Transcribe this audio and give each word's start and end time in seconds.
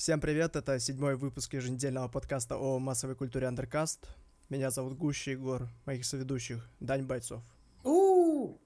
Всем 0.00 0.18
привет, 0.18 0.56
это 0.56 0.78
седьмой 0.78 1.14
выпуск 1.14 1.52
еженедельного 1.52 2.08
подкаста 2.08 2.56
о 2.56 2.78
массовой 2.78 3.14
культуре 3.14 3.46
Андеркаст. 3.46 4.08
Меня 4.48 4.70
зовут 4.70 4.96
Гуща 4.96 5.32
Егор, 5.32 5.68
моих 5.84 6.06
соведущих 6.06 6.66
Дань 6.80 7.02
Бойцов 7.02 7.44
у 7.84 8.56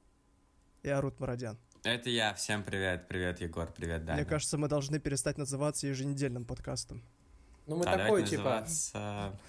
и 0.85 0.89
Арут 0.89 1.19
Марадян. 1.19 1.59
Это 1.83 2.09
я. 2.09 2.35
Всем 2.35 2.63
привет. 2.63 3.09
Привет, 3.09 3.41
Егор. 3.41 3.69
Привет, 3.73 4.05
Даня. 4.05 4.19
Мне 4.21 4.25
кажется, 4.25 4.59
мы 4.59 4.69
должны 4.69 5.01
перестать 5.01 5.37
называться 5.37 5.89
еженедельным 5.89 6.45
подкастом. 6.45 7.03
Ну, 7.67 7.79
мы 7.79 7.85
А 7.85 7.99
такой, 7.99 8.23
типа... 8.23 8.61
называться, 8.61 9.41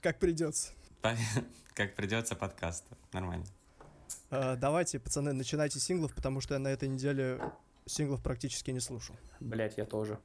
Как 0.00 0.18
придется. 0.18 0.72
Как 1.72 1.94
придется 1.94 2.34
подкаст. 2.34 2.84
Нормально. 3.12 3.46
А, 4.30 4.56
давайте, 4.56 4.98
пацаны, 4.98 5.32
начинайте 5.32 5.78
синглов, 5.78 6.16
потому 6.16 6.40
что 6.40 6.54
я 6.54 6.58
на 6.58 6.66
этой 6.66 6.88
неделе 6.88 7.40
синглов 7.86 8.24
практически 8.24 8.72
не 8.72 8.80
слушал. 8.80 9.14
Блять, 9.38 9.76
я 9.76 9.84
тоже. 9.84 10.18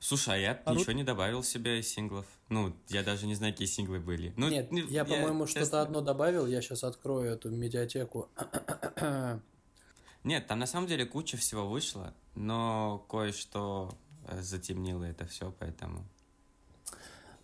Слушай, 0.00 0.34
а 0.34 0.38
я 0.38 0.62
А 0.64 0.74
ничего 0.74 0.92
не 0.92 1.04
добавил 1.04 1.42
себе 1.42 1.78
из 1.78 1.88
синглов. 1.88 2.24
Ну, 2.48 2.74
я 2.88 3.02
даже 3.02 3.26
не 3.26 3.34
знаю, 3.34 3.52
какие 3.52 3.68
синглы 3.68 4.00
были. 4.00 4.32
Ну, 4.36 4.48
Нет, 4.48 4.72
не- 4.72 4.80
я, 4.88 5.04
по-моему, 5.04 5.46
честно- 5.46 5.60
что-то 5.60 5.82
одно 5.82 6.00
добавил. 6.00 6.46
Я 6.46 6.62
сейчас 6.62 6.84
открою 6.84 7.34
эту 7.34 7.50
медиатеку. 7.50 8.28
Нет, 10.24 10.46
там 10.46 10.58
на 10.58 10.66
самом 10.66 10.86
деле 10.86 11.04
куча 11.04 11.36
всего 11.36 11.68
вышло, 11.68 12.14
но 12.34 13.04
кое-что 13.10 13.94
э, 14.26 14.40
затемнило 14.40 15.04
это 15.04 15.26
все, 15.26 15.54
поэтому... 15.58 16.04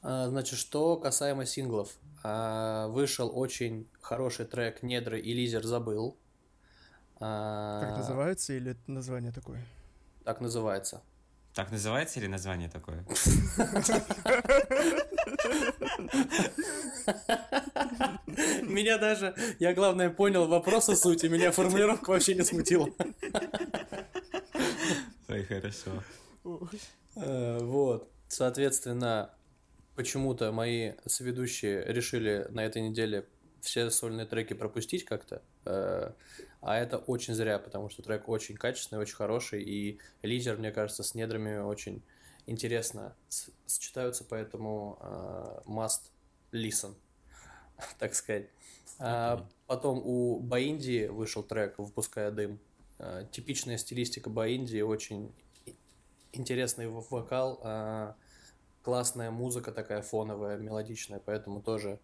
А, 0.03 0.29
Значит, 0.29 0.59
что 0.59 0.97
касаемо 0.97 1.45
синглов. 1.47 1.95
А, 2.23 2.89
Вышел 2.89 3.31
очень 3.39 3.87
хороший 4.01 4.47
трек 4.47 4.83
«Недры» 4.83 5.21
и 5.21 5.33
«Лизер 5.35 5.65
забыл». 5.65 6.17
А, 7.19 7.81
Как 7.81 7.99
называется 7.99 8.55
или 8.55 8.73
это 8.73 8.91
название 8.91 9.33
такое? 9.33 9.63
Так 10.25 10.41
называется. 10.41 11.03
Так 11.57 11.71
называется 11.73 12.21
или 12.21 12.27
название 12.27 12.69
такое? 12.69 13.03
Меня 18.63 18.99
даже, 18.99 19.35
я 19.59 19.73
главное 19.73 20.11
понял 20.11 20.47
вопрос 20.49 20.91
о 20.91 20.97
сути, 20.97 21.29
меня 21.29 21.53
формулировка 21.53 22.11
вообще 22.11 22.35
не 22.35 22.43
смутила. 22.43 22.91
Ой, 25.29 25.45
хорошо. 25.45 26.03
Э, 27.17 27.59
Вот, 27.63 28.13
соответственно, 28.29 29.31
почему-то 29.95 30.53
мои 30.53 30.93
соведущие 31.07 31.87
решили 31.87 32.47
на 32.51 32.67
этой 32.67 32.83
неделе 32.83 33.25
все 33.63 33.89
сольные 33.89 34.27
треки 34.27 34.53
пропустить 34.53 35.07
как-то, 35.07 35.41
э, 35.65 36.13
а 36.67 36.77
это 36.77 36.99
очень 36.99 37.33
зря, 37.33 37.61
потому 37.61 37.89
что 37.89 38.03
трек 38.03 38.29
очень 38.29 38.57
качественный, 38.57 39.01
очень 39.01 39.15
хороший, 39.15 39.63
и 39.63 40.01
лизер, 40.23 40.57
мне 40.57 40.73
кажется, 40.73 41.05
с 41.05 41.15
недрами 41.15 41.59
очень 41.59 42.03
интересно 42.47 43.15
сочетаются, 43.67 44.25
поэтому 44.25 44.99
э, 45.01 45.61
must 45.67 46.11
listen, 46.51 46.97
так 48.01 48.17
сказать. 48.17 48.49
А 48.99 49.35
Окей. 49.35 49.47
потом 49.69 50.03
у 50.05 50.41
Баинди 50.41 51.07
вышел 51.07 51.45
трек 51.45 51.79
«Выпуская 51.79 52.33
дым». 52.33 52.59
Э, 52.99 53.27
Типичная 53.31 53.79
стилистика 53.79 54.29
Баинди, 54.29 54.81
очень 54.81 55.33
интересный 56.33 56.89
вокал, 56.89 57.61
а, 57.63 58.17
классная 58.83 59.31
музыка 59.31 59.71
такая 59.71 60.03
фоновая, 60.03 60.57
мелодичная, 60.57 61.21
поэтому 61.25 61.63
тоже 61.63 62.01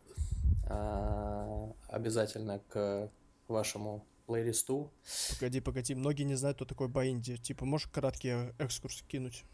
а, 0.69 1.73
обязательно 1.89 2.61
к 2.69 3.11
вашему 3.49 4.07
плейлисту. 4.27 4.91
Погоди, 5.39 5.61
погоди, 5.61 5.95
многие 5.95 6.23
не 6.25 6.35
знают, 6.35 6.57
кто 6.57 6.65
такой 6.65 6.89
Баинди. 6.89 7.37
Типа, 7.37 7.65
можешь 7.65 7.89
краткий 7.89 8.53
экскурс 8.59 9.03
кинуть? 9.09 9.45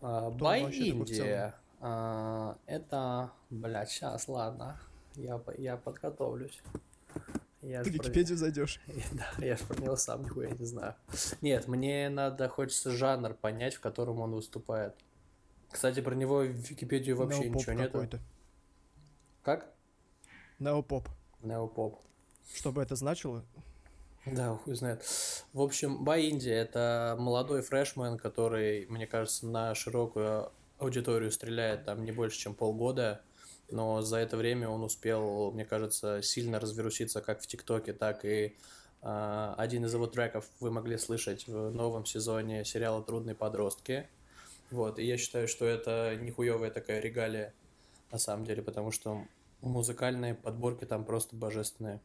А, 0.00 0.28
в 0.30 0.36
Бай-Индия. 0.36 1.54
а, 1.80 2.58
Это, 2.66 3.30
блядь, 3.50 3.90
сейчас, 3.90 4.28
ладно, 4.28 4.78
я, 5.14 5.40
я 5.58 5.76
подготовлюсь. 5.76 6.60
Я 7.62 7.82
Ты 7.82 7.90
в 7.90 7.96
про- 7.96 8.02
Википедию 8.04 8.36
зайдешь. 8.36 8.80
Да, 9.12 9.44
я 9.44 9.56
же 9.56 9.64
про 9.64 9.80
него 9.80 9.96
сам 9.96 10.22
нихуя 10.22 10.50
не 10.50 10.66
знаю. 10.66 10.94
Нет, 11.40 11.66
мне 11.68 12.10
надо, 12.10 12.48
хочется 12.48 12.90
жанр 12.90 13.32
понять, 13.34 13.74
в 13.74 13.80
котором 13.80 14.20
он 14.20 14.32
выступает. 14.34 14.94
Кстати, 15.70 16.00
про 16.00 16.14
него 16.14 16.40
в 16.40 16.46
Википедию 16.48 17.16
вообще 17.16 17.44
Неопоп 17.44 17.56
ничего 17.56 17.72
нету. 17.72 18.18
Как? 19.42 19.72
Неопоп. 20.58 21.08
Неопоп. 21.42 22.00
Что 22.52 22.72
бы 22.72 22.82
это 22.82 22.96
значило? 22.96 23.44
Да, 24.26 24.56
хуй 24.56 24.74
знает. 24.74 25.04
В 25.52 25.60
общем, 25.60 26.02
Бай-Инди— 26.04 26.48
это 26.50 27.14
молодой 27.18 27.62
фрешмен, 27.62 28.16
который, 28.16 28.86
мне 28.86 29.06
кажется, 29.06 29.46
на 29.46 29.74
широкую 29.74 30.50
аудиторию 30.78 31.30
стреляет 31.30 31.84
там 31.84 32.04
не 32.04 32.12
больше, 32.12 32.38
чем 32.38 32.54
полгода. 32.54 33.20
Но 33.70 34.02
за 34.02 34.18
это 34.18 34.36
время 34.36 34.68
он 34.68 34.82
успел, 34.82 35.50
мне 35.52 35.64
кажется, 35.64 36.22
сильно 36.22 36.58
разверуситься 36.60 37.20
как 37.20 37.40
в 37.40 37.46
ТикТоке, 37.46 37.92
так 37.92 38.24
и 38.24 38.56
а, 39.02 39.54
один 39.58 39.84
из 39.84 39.92
его 39.92 40.06
треков 40.06 40.46
вы 40.60 40.70
могли 40.70 40.96
слышать 40.96 41.46
в 41.46 41.70
новом 41.70 42.06
сезоне 42.06 42.64
сериала 42.64 43.02
«Трудные 43.02 43.34
подростки». 43.34 44.08
Вот, 44.70 44.98
и 44.98 45.04
я 45.04 45.18
считаю, 45.18 45.46
что 45.48 45.66
это 45.66 46.16
нихуевая 46.20 46.70
такая 46.70 47.00
регалия, 47.00 47.52
на 48.10 48.18
самом 48.18 48.46
деле, 48.46 48.62
потому 48.62 48.90
что 48.90 49.22
музыкальные 49.60 50.34
подборки 50.34 50.86
там 50.86 51.04
просто 51.04 51.36
божественные. 51.36 52.00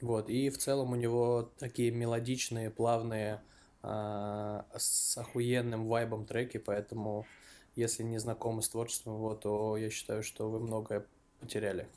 Вот, 0.00 0.28
и 0.28 0.50
в 0.50 0.58
целом 0.58 0.92
у 0.92 0.96
него 0.96 1.50
такие 1.58 1.90
мелодичные, 1.90 2.70
плавные, 2.70 3.42
а, 3.82 4.66
с 4.76 5.16
охуенным 5.16 5.86
вайбом 5.86 6.26
треки, 6.26 6.58
поэтому 6.58 7.26
если 7.76 8.02
не 8.02 8.18
знакомы 8.18 8.62
с 8.62 8.68
творчеством 8.68 9.14
его, 9.14 9.34
то 9.34 9.76
я 9.76 9.90
считаю, 9.90 10.22
что 10.22 10.50
вы 10.50 10.60
многое 10.60 11.06
потеряли. 11.40 11.88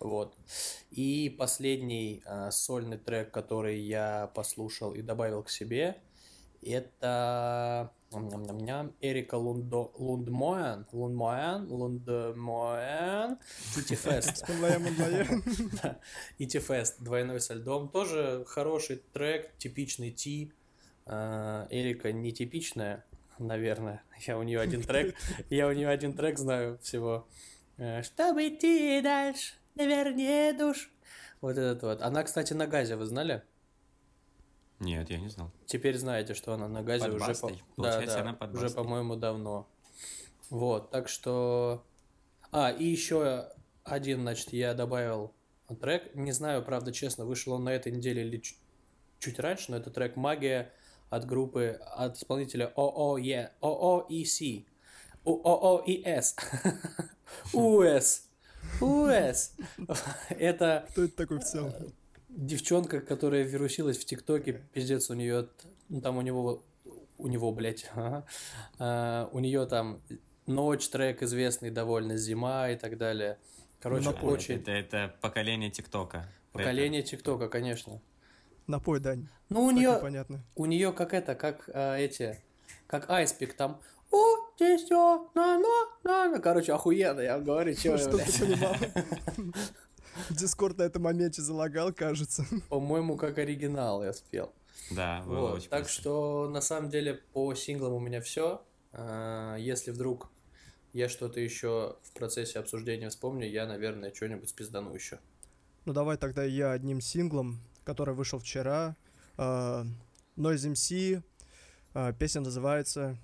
Вот. 0.00 0.36
И 0.90 1.34
последний 1.38 2.22
а, 2.26 2.50
сольный 2.50 2.98
трек, 2.98 3.30
который 3.30 3.80
я 3.80 4.30
послушал 4.34 4.92
и 4.92 5.02
добавил 5.02 5.42
к 5.42 5.50
себе, 5.50 5.96
это 6.62 7.92
Эрика 9.00 9.34
Лундо, 9.36 9.90
Лундмоен, 9.94 10.86
Лундмоен, 10.92 11.66
Лундмоен, 11.70 13.38
Итифест. 13.76 14.48
Млая, 14.48 14.78
млая. 14.78 15.26
Да, 15.82 15.98
Ити 16.38 16.58
Фест, 16.58 17.02
двойной 17.02 17.40
со 17.40 17.54
льдом. 17.54 17.88
Тоже 17.88 18.44
хороший 18.46 19.02
трек, 19.12 19.56
типичный 19.58 20.10
Ти. 20.10 20.52
А, 21.06 21.66
Эрика 21.70 22.12
нетипичная, 22.12 23.04
наверное. 23.38 24.02
Я 24.26 24.38
у 24.38 24.42
нее 24.42 24.60
один 24.60 24.82
трек, 24.82 25.14
я 25.50 25.66
у 25.66 25.72
нее 25.72 25.88
один 25.88 26.14
трек 26.14 26.38
знаю 26.38 26.78
всего. 26.78 27.26
Э, 27.76 28.02
Чтобы 28.02 28.48
идти 28.48 29.00
дальше, 29.02 29.54
наверное, 29.74 30.56
душ. 30.56 30.90
Вот 31.40 31.58
этот 31.58 31.82
вот. 31.82 32.00
Она, 32.00 32.22
кстати, 32.22 32.54
на 32.54 32.66
газе, 32.66 32.96
вы 32.96 33.04
знали? 33.04 33.42
Нет, 34.80 35.10
я 35.10 35.18
не 35.18 35.28
знал. 35.28 35.50
Теперь 35.66 35.96
знаете, 35.96 36.34
что 36.34 36.52
она 36.52 36.68
на 36.68 36.82
газе 36.82 37.06
Под 37.06 37.14
уже, 37.14 37.26
Бастой? 37.26 37.62
по... 37.76 37.82
Получается, 37.82 38.16
да, 38.16 38.22
да, 38.22 38.28
она 38.28 38.32
под 38.34 38.54
уже, 38.54 38.70
по-моему, 38.70 39.16
давно. 39.16 39.68
Вот, 40.50 40.90
так 40.90 41.08
что... 41.08 41.84
А, 42.50 42.70
и 42.70 42.84
еще 42.84 43.48
один, 43.84 44.22
значит, 44.22 44.52
я 44.52 44.74
добавил 44.74 45.32
трек. 45.80 46.14
Не 46.14 46.32
знаю, 46.32 46.64
правда, 46.64 46.92
честно, 46.92 47.24
вышел 47.24 47.52
он 47.54 47.64
на 47.64 47.70
этой 47.70 47.92
неделе 47.92 48.22
или 48.22 48.38
чуть, 48.38 48.58
чуть 49.18 49.38
раньше, 49.38 49.70
но 49.70 49.78
это 49.78 49.90
трек 49.90 50.16
«Магия» 50.16 50.72
от 51.10 51.26
группы, 51.26 51.80
от 51.96 52.16
исполнителя 52.16 52.72
ООЕ, 52.76 53.52
ООИС, 53.60 54.42
ООИС, 55.24 56.36
УС, 57.52 58.28
УС. 58.80 59.52
Это 60.30 60.86
Кто 60.90 61.04
это 61.04 61.16
такой 61.16 61.38
в 61.38 61.44
целом? 61.44 61.72
Девчонка, 62.36 63.00
которая 63.00 63.42
вирусилась 63.42 63.98
в 63.98 64.04
ТикТоке, 64.04 64.62
пиздец, 64.72 65.10
у 65.10 65.14
нее, 65.14 65.48
ну 65.88 66.00
там 66.00 66.16
у 66.16 66.20
него, 66.20 66.62
у 67.18 67.28
него, 67.28 67.52
блядь, 67.52 67.90
ага, 67.94 68.26
а, 68.78 69.28
у 69.32 69.38
нее 69.38 69.66
там 69.66 70.00
ночь, 70.46 70.88
трек 70.88 71.22
известный 71.22 71.70
довольно, 71.70 72.16
зима 72.16 72.70
и 72.70 72.76
так 72.76 72.98
далее. 72.98 73.38
Короче, 73.80 74.06
Напой. 74.06 74.34
очень... 74.34 74.54
Это, 74.56 74.70
это 74.70 75.14
поколение 75.20 75.70
ТикТока. 75.70 76.26
Поколение 76.52 77.02
ТикТока, 77.02 77.48
конечно. 77.48 78.00
Напой, 78.66 79.00
Дань. 79.00 79.28
Ну, 79.50 79.64
у 79.64 79.70
нее, 79.70 79.96
непонятно. 79.96 80.42
у 80.54 80.64
нее 80.64 80.92
как 80.92 81.12
это, 81.12 81.34
как 81.34 81.68
а, 81.72 81.96
эти, 81.96 82.38
как 82.86 83.10
Айспик 83.10 83.54
там. 83.54 83.80
О, 84.10 84.16
здесь 84.56 84.84
всё, 84.84 85.30
на, 85.34 85.58
на, 85.58 86.30
на. 86.30 86.40
Короче, 86.40 86.72
охуенно, 86.72 87.20
я 87.20 87.34
вам 87.36 87.44
говорю, 87.44 87.74
Ну, 87.84 87.98
что 87.98 88.18
ты 88.18 88.38
понимал? 88.38 88.76
Дискорд 90.30 90.78
на 90.78 90.82
этом 90.84 91.02
моменте 91.02 91.42
залагал, 91.42 91.92
кажется. 91.92 92.44
По-моему, 92.68 93.16
как 93.16 93.38
оригинал 93.38 94.04
я 94.04 94.12
спел. 94.12 94.52
Да, 94.90 95.22
было 95.22 95.40
Вот, 95.50 95.54
очень 95.58 95.68
так 95.70 95.84
быстро. 95.84 96.00
что 96.00 96.48
на 96.50 96.60
самом 96.60 96.90
деле 96.90 97.14
по 97.32 97.54
синглам 97.54 97.92
у 97.94 98.00
меня 98.00 98.20
все. 98.20 98.62
Если 99.58 99.90
вдруг 99.90 100.28
я 100.92 101.08
что-то 101.08 101.40
еще 101.40 101.96
в 102.02 102.12
процессе 102.12 102.58
обсуждения 102.58 103.08
вспомню, 103.08 103.48
я, 103.48 103.66
наверное, 103.66 104.12
что-нибудь 104.14 104.48
спиздану 104.48 104.94
еще. 104.94 105.18
Ну 105.84 105.92
давай 105.92 106.16
тогда 106.16 106.44
я 106.44 106.72
одним 106.72 107.00
синглом, 107.00 107.60
который 107.84 108.14
вышел 108.14 108.38
вчера. 108.38 108.94
э, 109.36 109.84
Noise 110.36 110.72
MC. 110.72 111.22
э, 111.94 112.12
Песня 112.18 112.40
называется 112.42 113.16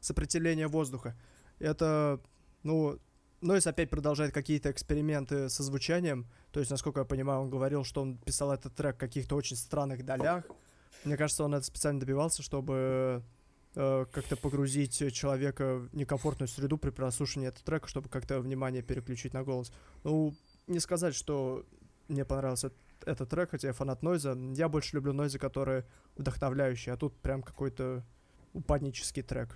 сопротивление 0.00 0.68
воздуха. 0.68 1.16
Это, 1.58 2.20
ну, 2.62 2.98
Нойс 3.40 3.66
опять 3.66 3.90
продолжает 3.90 4.32
какие-то 4.32 4.70
эксперименты 4.70 5.48
со 5.48 5.62
звучанием. 5.62 6.26
То 6.50 6.60
есть, 6.60 6.70
насколько 6.70 7.00
я 7.00 7.04
понимаю, 7.04 7.42
он 7.42 7.50
говорил, 7.50 7.84
что 7.84 8.02
он 8.02 8.16
писал 8.18 8.52
этот 8.52 8.74
трек 8.74 8.96
в 8.96 8.98
каких-то 8.98 9.36
очень 9.36 9.56
странных 9.56 10.04
долях. 10.04 10.44
Мне 11.04 11.16
кажется, 11.16 11.44
он 11.44 11.54
это 11.54 11.64
специально 11.64 12.00
добивался, 12.00 12.42
чтобы 12.42 13.22
э, 13.76 14.06
как-то 14.10 14.36
погрузить 14.36 15.12
человека 15.12 15.76
в 15.78 15.94
некомфортную 15.94 16.48
среду 16.48 16.78
при 16.78 16.90
прослушивании 16.90 17.48
этого 17.48 17.64
трека, 17.64 17.88
чтобы 17.88 18.08
как-то 18.08 18.40
внимание 18.40 18.82
переключить 18.82 19.34
на 19.34 19.44
голос. 19.44 19.72
Ну, 20.02 20.34
не 20.66 20.80
сказать, 20.80 21.14
что 21.14 21.64
мне 22.08 22.24
понравился 22.24 22.72
этот 23.06 23.28
трек, 23.28 23.50
хотя 23.50 23.68
я 23.68 23.72
фанат 23.72 24.02
Нойза. 24.02 24.36
Я 24.54 24.68
больше 24.68 24.96
люблю 24.96 25.12
Нойза, 25.12 25.38
которые 25.38 25.86
вдохновляющие, 26.16 26.92
а 26.92 26.96
тут 26.96 27.16
прям 27.20 27.42
какой-то 27.42 28.04
упаднический 28.52 29.22
трек. 29.22 29.54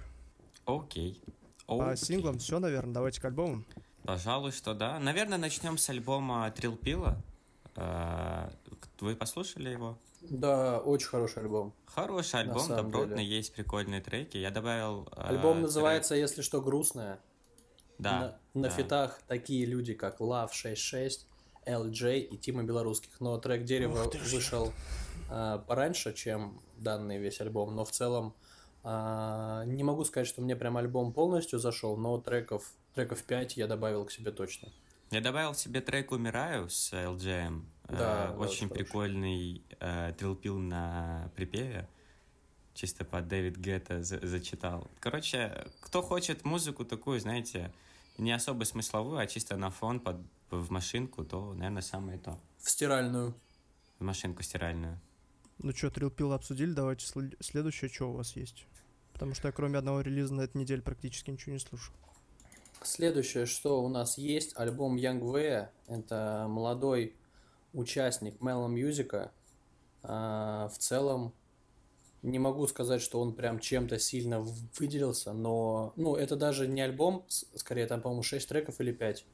Окей. 0.66 1.20
По 1.66 1.96
синглам 1.96 2.38
все, 2.38 2.58
наверное. 2.58 2.94
Давайте 2.94 3.20
к 3.20 3.24
альбому. 3.24 3.64
Пожалуй, 4.04 4.52
что 4.52 4.74
да. 4.74 4.98
Наверное, 4.98 5.38
начнем 5.38 5.78
с 5.78 5.88
альбома 5.88 6.50
Трилпила. 6.50 7.22
Вы 9.00 9.16
послушали 9.16 9.70
его? 9.70 9.98
Да, 10.22 10.78
очень 10.78 11.08
хороший 11.08 11.42
альбом. 11.42 11.74
Хороший 11.86 12.40
альбом, 12.40 12.68
добротный, 12.68 13.24
деле. 13.24 13.36
есть 13.36 13.52
прикольные 13.52 14.00
треки. 14.00 14.36
Я 14.36 14.50
добавил... 14.50 15.08
э, 15.16 15.20
Альбом 15.20 15.56
трек- 15.56 15.62
называется, 15.62 16.14
если 16.14 16.42
что, 16.42 16.60
грустное. 16.62 17.18
Да. 17.98 18.38
На, 18.54 18.62
на 18.62 18.68
да. 18.68 18.74
фитах 18.74 19.20
такие 19.26 19.66
люди, 19.66 19.94
как 19.94 20.20
Love 20.20 20.52
66, 20.52 21.26
LJ 21.66 22.20
и 22.20 22.38
Тима 22.38 22.62
Белорусских. 22.62 23.20
Но 23.20 23.36
трек 23.38 23.64
Дерево 23.64 24.08
вышел 24.30 24.72
а, 25.28 25.58
пораньше, 25.58 26.14
чем 26.14 26.60
данный 26.76 27.18
весь 27.18 27.40
альбом. 27.40 27.74
Но 27.74 27.84
в 27.84 27.90
целом 27.90 28.34
а, 28.84 29.64
не 29.64 29.82
могу 29.82 30.04
сказать, 30.04 30.26
что 30.28 30.42
мне 30.42 30.56
прям 30.56 30.76
альбом 30.76 31.12
полностью 31.12 31.58
зашел, 31.58 31.96
но 31.96 32.18
треков, 32.20 32.72
треков 32.94 33.22
5 33.22 33.56
я 33.56 33.66
добавил 33.66 34.04
к 34.04 34.10
себе 34.12 34.32
точно. 34.32 34.68
Я 35.10 35.20
добавил 35.20 35.54
себе 35.54 35.80
трек 35.80 36.10
«Умираю» 36.12 36.70
с 36.70 36.92
LJM. 36.92 37.64
Э, 37.88 37.96
Да, 37.96 38.26
да, 38.28 38.36
очень 38.38 38.68
прикольный 38.70 39.62
э, 39.78 40.12
трилпил 40.18 40.58
на 40.58 41.30
припеве. 41.36 41.86
Чисто 42.74 43.04
под 43.04 43.28
Дэвид 43.28 43.58
Гетта 43.58 44.02
за- 44.02 44.26
зачитал. 44.26 44.88
Короче, 45.00 45.66
кто 45.80 46.00
хочет 46.00 46.44
музыку 46.46 46.86
такую, 46.86 47.20
знаете, 47.20 47.70
не 48.16 48.32
особо 48.32 48.64
смысловую, 48.64 49.18
а 49.18 49.26
чисто 49.26 49.56
на 49.58 49.70
фон 49.70 50.00
под, 50.00 50.16
в 50.50 50.70
машинку, 50.70 51.24
то, 51.24 51.52
наверное, 51.52 51.82
самое 51.82 52.18
то. 52.18 52.38
В 52.58 52.70
стиральную. 52.70 53.34
В 53.98 54.04
машинку 54.04 54.42
стиральную. 54.42 54.98
Ну 55.58 55.72
что, 55.72 55.90
Трилпил 55.90 56.32
обсудили, 56.32 56.72
давайте 56.72 57.04
сл- 57.06 57.36
следующее, 57.40 57.90
что 57.90 58.10
у 58.10 58.14
вас 58.16 58.34
есть. 58.36 58.64
Потому 59.12 59.34
что 59.34 59.48
я 59.48 59.52
кроме 59.52 59.78
одного 59.78 60.00
релиза 60.00 60.34
на 60.34 60.42
этой 60.42 60.58
неделе 60.58 60.82
практически 60.82 61.30
ничего 61.30 61.52
не 61.52 61.58
слушал. 61.58 61.94
Следующее, 62.82 63.46
что 63.46 63.82
у 63.82 63.88
нас 63.88 64.18
есть, 64.18 64.56
альбом 64.56 64.96
Young 64.96 65.20
Way. 65.20 65.68
Это 65.86 66.46
молодой 66.48 67.14
участник 67.72 68.40
Mellow 68.40 68.68
Music. 68.68 69.30
А, 70.02 70.68
в 70.68 70.78
целом, 70.78 71.32
не 72.22 72.38
могу 72.38 72.66
сказать, 72.66 73.02
что 73.02 73.20
он 73.20 73.34
прям 73.34 73.58
чем-то 73.58 73.98
сильно 73.98 74.40
выделился, 74.78 75.32
но, 75.32 75.92
ну, 75.96 76.16
это 76.16 76.36
даже 76.36 76.68
не 76.68 76.80
альбом, 76.80 77.24
скорее 77.28 77.86
там, 77.86 78.00
по-моему, 78.00 78.22
6 78.22 78.48
треков 78.48 78.80
или 78.80 78.92
5, 78.92 79.24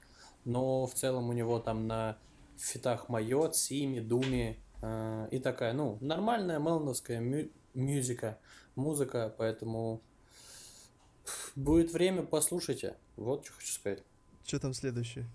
но 0.44 0.86
в 0.86 0.94
целом 0.94 1.28
у 1.28 1.32
него 1.32 1.58
там 1.58 1.86
на 1.86 2.18
фитах 2.56 3.08
Майот, 3.08 3.56
Сими, 3.56 4.00
Думи 4.00 4.58
а, 4.82 5.26
и 5.30 5.38
такая, 5.38 5.72
ну, 5.72 5.98
нормальная 6.00 6.58
мелновская 6.58 7.20
мю- 7.20 7.50
мюзика, 7.74 8.38
музыка, 8.78 9.34
поэтому 9.36 10.00
будет 11.56 11.92
время, 11.92 12.22
послушайте. 12.22 12.96
Вот 13.16 13.44
что 13.44 13.54
хочу 13.54 13.72
сказать. 13.72 14.02
Что 14.46 14.58
там 14.60 14.72
следующее? 14.74 15.26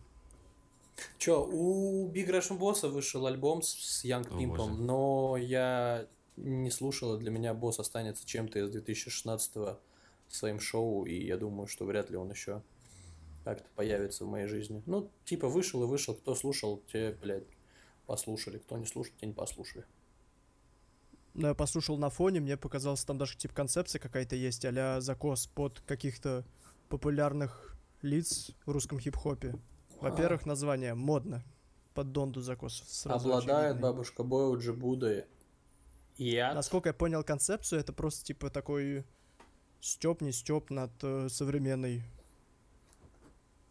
Чё, 1.17 1.43
у 1.45 2.07
Big 2.11 2.27
Russian 2.29 2.57
Boss 2.59 2.87
вышел 2.87 3.25
альбом 3.27 3.61
с- 3.61 3.73
с 3.73 4.05
Young 4.05 4.23
Pimp'ом, 4.37 4.69
но 4.85 5.37
я 5.37 6.07
не 6.37 6.71
слушал, 6.71 7.15
и 7.15 7.19
для 7.19 7.31
меня 7.31 7.53
босс 7.53 7.79
останется 7.79 8.25
чем-то 8.25 8.59
из 8.59 8.69
2016 8.71 9.79
своим 10.29 10.59
шоу, 10.59 11.05
и 11.05 11.13
я 11.25 11.37
думаю, 11.37 11.67
что 11.67 11.85
вряд 11.85 12.09
ли 12.09 12.17
он 12.17 12.31
еще 12.31 12.61
как-то 13.43 13.67
появится 13.75 14.25
в 14.25 14.29
моей 14.29 14.47
жизни. 14.47 14.81
Ну, 14.85 15.09
типа, 15.25 15.47
вышел 15.49 15.83
и 15.83 15.85
вышел, 15.87 16.15
кто 16.15 16.33
слушал, 16.33 16.81
те, 16.91 17.11
блядь, 17.21 17.43
послушали, 18.05 18.57
кто 18.57 18.77
не 18.77 18.85
слушал, 18.85 19.13
те 19.19 19.27
не 19.27 19.33
послушали. 19.33 19.85
Ну, 21.33 21.47
я 21.47 21.53
послушал 21.55 21.97
на 21.97 22.09
фоне, 22.09 22.41
мне 22.41 22.57
показалось, 22.57 23.03
там 23.03 23.17
даже 23.17 23.37
типа 23.37 23.55
концепция 23.55 23.99
какая-то 23.99 24.35
есть, 24.35 24.65
а 24.65 25.01
закос 25.01 25.47
под 25.47 25.79
каких-то 25.81 26.45
популярных 26.89 27.75
лиц 28.03 28.51
в 28.65 28.71
русском 28.71 28.99
хип-хопе. 28.99 29.55
Во-первых, 29.99 30.45
название 30.45 30.93
модно. 30.93 31.43
Под 31.93 32.11
Донду 32.11 32.41
закос. 32.41 32.83
сразу 32.87 33.29
Обладает 33.29 33.71
очевидный. 33.71 33.81
бабушка 33.81 34.23
Бой 34.23 34.59
Джибудой. 34.59 35.25
Я 36.17 36.53
Насколько 36.53 36.89
я 36.89 36.93
понял 36.93 37.23
концепцию, 37.23 37.79
это 37.79 37.93
просто 37.93 38.25
типа 38.25 38.49
такой 38.49 39.05
степ, 39.79 40.21
не 40.21 40.31
степ 40.31 40.69
над 40.69 40.91
э, 41.03 41.29
современной 41.29 42.03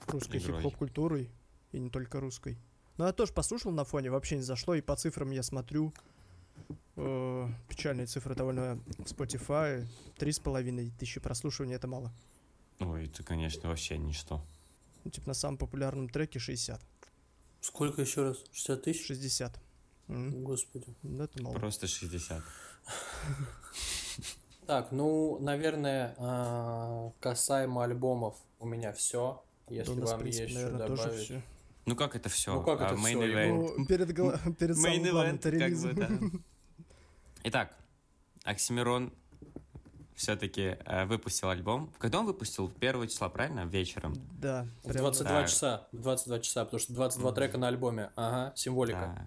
русской 0.06 0.38
хип-хоп 0.38 0.76
культурой. 0.76 1.30
И 1.72 1.78
не 1.78 1.90
только 1.90 2.20
русской. 2.20 2.58
Ну, 2.98 3.06
я 3.06 3.12
тоже 3.12 3.32
послушал 3.32 3.72
на 3.72 3.84
фоне, 3.84 4.10
вообще 4.10 4.36
не 4.36 4.42
зашло. 4.42 4.74
И 4.74 4.80
по 4.80 4.94
цифрам 4.94 5.30
я 5.30 5.42
смотрю. 5.42 5.92
Э, 6.96 7.48
печальные 7.68 8.06
цифры 8.06 8.34
довольно 8.34 8.76
в 8.98 9.04
Spotify. 9.04 9.86
Три 10.16 10.32
с 10.32 10.38
половиной 10.38 10.90
тысячи 10.98 11.20
прослушиваний, 11.20 11.74
это 11.74 11.86
мало. 11.86 12.12
Ой, 12.80 13.06
это, 13.06 13.22
конечно, 13.22 13.68
вообще 13.68 13.98
ничто. 13.98 14.42
Ну, 15.04 15.10
типа 15.10 15.28
на 15.28 15.34
самом 15.34 15.58
популярном 15.58 16.08
треке 16.08 16.38
60. 16.38 16.80
Сколько 17.60 18.02
еще 18.02 18.22
раз? 18.22 18.38
60 18.52 18.82
тысяч? 18.82 19.06
60. 19.06 19.58
М, 20.08 20.44
Господи. 20.44 20.86
Ну, 21.02 21.24
это 21.24 21.42
мало. 21.42 21.54
Просто 21.54 21.86
60. 21.86 22.42
Так, 24.66 24.92
ну, 24.92 25.38
наверное, 25.40 26.14
а, 26.18 27.10
касаемо 27.18 27.82
альбомов 27.82 28.36
у 28.60 28.66
меня 28.66 28.92
все. 28.92 29.42
Да 29.68 29.74
Если 29.74 30.00
вам 30.00 30.24
есть 30.24 30.50
что 30.50 30.70
добавить. 30.70 31.32
Все. 31.84 31.90
Ну 31.90 31.96
как 31.96 32.14
это 32.16 32.28
все? 32.28 32.54
Ну, 32.54 32.62
как 32.62 32.80
это 32.80 32.96
всё? 32.96 33.18
Ну, 33.18 33.86
перед, 33.86 34.12
гла- 34.14 34.38
перед 34.58 34.76
самым 34.76 35.02
главным 35.02 35.38
как 35.38 35.52
бы, 35.80 35.92
да. 35.92 36.08
Итак, 37.44 37.76
Оксимирон 38.44 39.12
все-таки 40.14 40.76
выпустил 41.06 41.48
альбом. 41.48 41.92
Когда 41.98 42.20
он 42.20 42.26
выпустил? 42.26 42.70
Первого 42.70 43.08
числа, 43.08 43.28
правильно? 43.28 43.64
Вечером. 43.66 44.14
Да. 44.38 44.66
В 44.84 44.88
прям 44.88 45.02
22 45.02 45.28
Так. 45.40 45.48
часа. 45.48 45.88
В 45.92 46.00
22 46.02 46.38
часа, 46.40 46.64
потому 46.64 46.80
что 46.80 46.92
22 46.92 47.32
трека 47.32 47.58
на 47.58 47.68
альбоме. 47.68 48.10
Ага, 48.14 48.52
символика. 48.54 49.14
Да. 49.16 49.26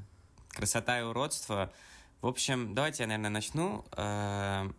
Красота 0.55 0.99
и 0.99 1.03
уродство. 1.03 1.73
В 2.21 2.27
общем, 2.27 2.73
давайте 2.73 3.03
я, 3.03 3.07
наверное, 3.07 3.29
начну. 3.29 3.85
Э, 3.97 4.69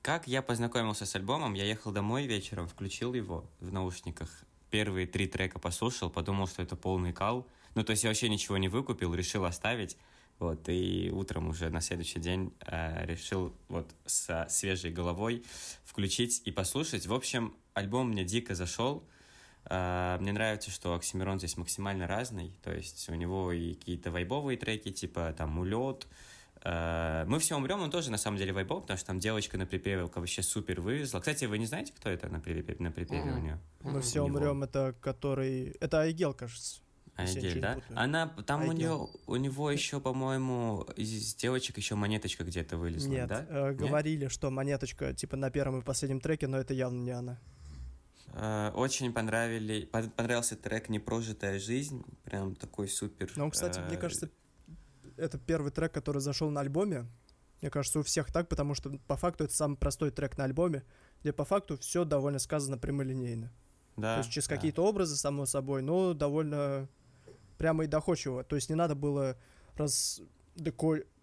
Как 0.00 0.26
я 0.26 0.40
познакомился 0.40 1.04
с 1.04 1.14
альбомом? 1.16 1.52
Я 1.54 1.64
ехал 1.64 1.92
домой 1.92 2.26
вечером, 2.26 2.66
включил 2.68 3.12
его 3.12 3.44
в 3.60 3.70
наушниках. 3.72 4.44
Первые 4.70 5.06
три 5.06 5.26
трека 5.26 5.58
послушал, 5.58 6.10
подумал, 6.10 6.46
что 6.46 6.62
это 6.62 6.76
полный 6.76 7.12
кал. 7.12 7.46
Ну, 7.74 7.84
то 7.84 7.92
есть 7.92 8.04
я 8.04 8.10
вообще 8.10 8.28
ничего 8.28 8.56
не 8.56 8.68
выкупил, 8.68 9.14
решил 9.14 9.44
оставить. 9.44 9.96
Вот, 10.38 10.68
и 10.68 11.10
утром 11.14 11.48
уже 11.48 11.70
на 11.70 11.80
следующий 11.80 12.20
день 12.20 12.52
э, 12.66 13.06
решил 13.06 13.54
вот 13.68 13.90
со 14.04 14.46
свежей 14.50 14.92
головой 14.92 15.44
включить 15.84 16.42
и 16.44 16.50
послушать. 16.50 17.06
В 17.06 17.14
общем, 17.14 17.54
альбом 17.72 18.10
мне 18.10 18.24
дико 18.24 18.54
зашел. 18.54 19.02
Э, 19.64 20.18
Мне 20.20 20.32
нравится, 20.32 20.70
что 20.70 20.94
Оксимирон 20.94 21.38
здесь 21.38 21.56
максимально 21.56 22.06
разный, 22.06 22.52
то 22.62 22.72
есть 22.72 23.08
у 23.08 23.14
него 23.14 23.50
и 23.52 23.74
какие-то 23.74 24.10
вайбовые 24.10 24.58
треки, 24.58 24.90
типа 24.90 25.34
там 25.36 25.58
«Улет», 25.58 26.06
«Мы 26.64 27.38
все 27.38 27.56
умрем», 27.56 27.80
он 27.80 27.90
тоже 27.90 28.10
на 28.10 28.18
самом 28.18 28.38
деле 28.38 28.52
вайбов, 28.52 28.82
потому 28.82 28.96
что 28.96 29.06
там 29.06 29.18
девочка 29.20 29.56
на 29.58 29.66
припеве 29.66 30.04
вообще 30.04 30.42
супер 30.42 30.80
вывезла. 30.80 31.20
Кстати, 31.20 31.44
вы 31.44 31.58
не 31.58 31.66
знаете, 31.66 31.92
кто 31.94 32.08
это 32.08 32.28
на 32.28 32.40
припеве, 32.40 32.76
на 32.78 32.90
припеве 32.90 33.32
у 33.32 33.38
нее? 33.38 33.58
Мы 33.82 34.00
все 34.00 34.24
у 34.24 34.28
него. 34.28 34.38
умрем, 34.38 34.62
это 34.64 34.94
который... 35.00 35.76
Это 35.80 36.00
Айгел, 36.00 36.34
кажется. 36.34 36.80
Айгель, 37.14 37.60
да? 37.60 37.78
Она, 37.94 38.28
там 38.46 38.60
у, 38.60 38.70
Айгел. 38.70 38.76
нее, 38.76 39.08
у 39.26 39.36
него 39.36 39.70
еще, 39.70 40.00
по-моему, 40.00 40.86
из 40.96 41.34
девочек 41.34 41.78
еще 41.78 41.94
монеточка 41.94 42.44
где-то 42.44 42.76
вылезла, 42.76 43.08
Нет, 43.10 43.28
да? 43.28 43.46
э, 43.48 43.68
Нет? 43.68 43.76
говорили, 43.76 44.28
что 44.28 44.50
монеточка 44.50 45.14
типа 45.14 45.36
на 45.36 45.50
первом 45.50 45.80
и 45.80 45.82
последнем 45.82 46.20
треке, 46.20 46.46
но 46.46 46.58
это 46.58 46.74
явно 46.74 47.00
не 47.00 47.12
она. 47.12 47.38
Э, 48.34 48.70
Очень 48.74 49.14
понравили, 49.14 49.88
пон- 49.90 50.10
понравился 50.10 50.56
трек 50.56 50.90
«Непрожитая 50.90 51.58
жизнь», 51.58 52.04
прям 52.24 52.54
такой 52.54 52.88
супер. 52.88 53.32
Но 53.36 53.44
он, 53.44 53.50
кстати, 53.50 53.80
мне 53.80 53.96
э, 53.96 54.00
кажется, 54.00 54.28
это 55.16 55.38
первый 55.38 55.70
трек, 55.72 55.92
который 55.92 56.20
зашел 56.20 56.50
на 56.50 56.60
альбоме. 56.60 57.06
Мне 57.60 57.70
кажется, 57.70 58.00
у 58.00 58.02
всех 58.02 58.32
так, 58.32 58.48
потому 58.48 58.74
что 58.74 58.98
по 59.06 59.16
факту 59.16 59.44
это 59.44 59.54
самый 59.54 59.76
простой 59.76 60.10
трек 60.10 60.36
на 60.36 60.44
альбоме, 60.44 60.84
где 61.22 61.32
по 61.32 61.44
факту 61.44 61.78
все 61.78 62.04
довольно 62.04 62.38
сказано 62.38 62.78
прямолинейно. 62.78 63.50
да, 63.96 64.14
То 64.14 64.18
есть 64.18 64.30
через 64.30 64.46
да. 64.48 64.54
какие-то 64.54 64.84
образы, 64.84 65.16
само 65.16 65.46
собой, 65.46 65.82
но 65.82 66.12
довольно 66.12 66.88
прямо 67.58 67.84
и 67.84 67.86
доходчиво. 67.86 68.44
То 68.44 68.56
есть 68.56 68.68
не 68.68 68.74
надо 68.74 68.94
было 68.94 69.38
раз 69.76 70.20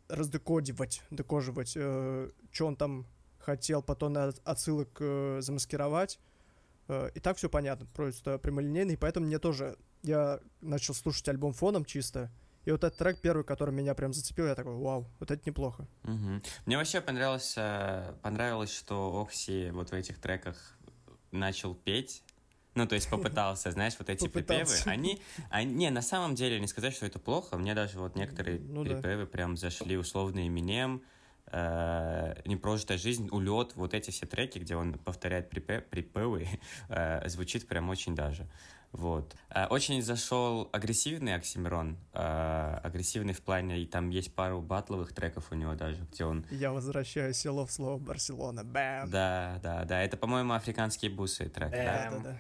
раздекодивать, 0.10 1.02
декоживать, 1.12 1.70
что 1.70 2.32
он 2.60 2.76
там 2.76 3.06
хотел 3.40 3.82
потом 3.82 4.18
от- 4.18 4.42
отсылок 4.46 4.90
э, 5.00 5.40
замаскировать. 5.42 6.20
Э, 6.88 7.10
и 7.14 7.20
так 7.20 7.38
все 7.38 7.50
понятно, 7.50 7.86
просто 7.94 8.38
прямолинейный, 8.38 8.98
поэтому 8.98 9.28
мне 9.28 9.40
тоже... 9.40 9.78
Я 10.02 10.42
начал 10.60 10.94
слушать 10.94 11.28
альбом 11.30 11.54
фоном 11.54 11.86
чисто, 11.86 12.30
и 12.66 12.72
вот 12.72 12.84
этот 12.84 12.98
трек 12.98 13.20
первый, 13.20 13.44
который 13.44 13.74
меня 13.74 13.94
прям 13.94 14.14
зацепил, 14.14 14.48
я 14.48 14.56
такой, 14.56 14.76
вау, 14.76 15.08
вот 15.20 15.32
это 15.32 15.42
неплохо. 15.46 15.88
Мгм. 16.04 16.42
Мне 16.66 16.78
вообще 16.78 17.02
понравилось, 17.02 17.56
э, 17.58 18.14
понравилось, 18.22 18.74
что 18.74 19.22
Окси 19.22 19.70
вот 19.72 19.90
в 19.90 19.94
этих 19.94 20.20
треках 20.20 20.78
начал 21.32 21.76
петь. 21.76 22.24
Ну, 22.76 22.88
то 22.88 22.96
есть 22.96 23.10
попытался, 23.10 23.72
знаешь, 23.72 23.96
вот 24.00 24.10
эти 24.10 24.28
припевы. 24.28 24.62
Попытался. 24.62 24.90
Они, 24.90 25.22
они, 25.50 25.74
не, 25.74 25.90
на 25.90 26.02
самом 26.02 26.36
деле, 26.36 26.60
не 26.60 26.68
сказать, 26.68 26.94
что 26.94 27.06
это 27.06 27.20
плохо. 27.20 27.58
Мне 27.58 27.76
даже 27.76 28.00
вот 28.00 28.16
некоторые 28.16 28.60
Ну 28.60 28.84
да. 28.84 28.96
припевы 28.96 29.26
прям 29.28 29.58
зашли, 29.58 29.98
условно, 29.98 30.40
Eminem, 30.40 31.02
э, 31.48 32.42
непрожитая 32.46 32.98
жизнь, 32.98 33.30
улет, 33.30 33.76
вот 33.76 33.94
эти 33.94 34.10
все 34.10 34.26
треки, 34.26 34.60
где 34.60 34.76
он 34.76 34.94
повторяет 34.94 35.52
припе- 35.54 35.82
припевы, 35.82 36.48
э, 36.90 37.28
звучит 37.30 37.68
прям 37.68 37.90
очень 37.90 38.16
даже. 38.16 38.48
Вот. 38.94 39.36
Э, 39.50 39.66
Очень 39.68 40.02
зашел 40.02 40.70
агрессивный 40.72 41.36
Оксимирон. 41.36 41.98
э, 42.14 42.80
Агрессивный 42.84 43.34
в 43.34 43.42
плане, 43.42 43.82
и 43.82 43.86
там 43.86 44.10
есть 44.10 44.34
пару 44.34 44.62
батловых 44.62 45.14
треков 45.14 45.52
у 45.52 45.56
него 45.56 45.74
даже, 45.76 45.98
где 46.12 46.26
он 46.26 46.46
Я 46.52 46.72
возвращаю 46.72 47.34
село 47.34 47.66
в 47.66 47.72
слово 47.72 47.98
Барселона. 47.98 48.64
Бэм. 48.64 49.10
да, 49.10 49.60
да, 49.64 49.84
да. 49.86 50.02
Это, 50.04 50.16
по-моему, 50.16 50.54
африканские 50.54 51.12
бусы 51.12 51.50
трек, 51.50 51.72
да? 51.72 52.10
Да, 52.12 52.18
да, 52.18 52.20
да. 52.24 52.38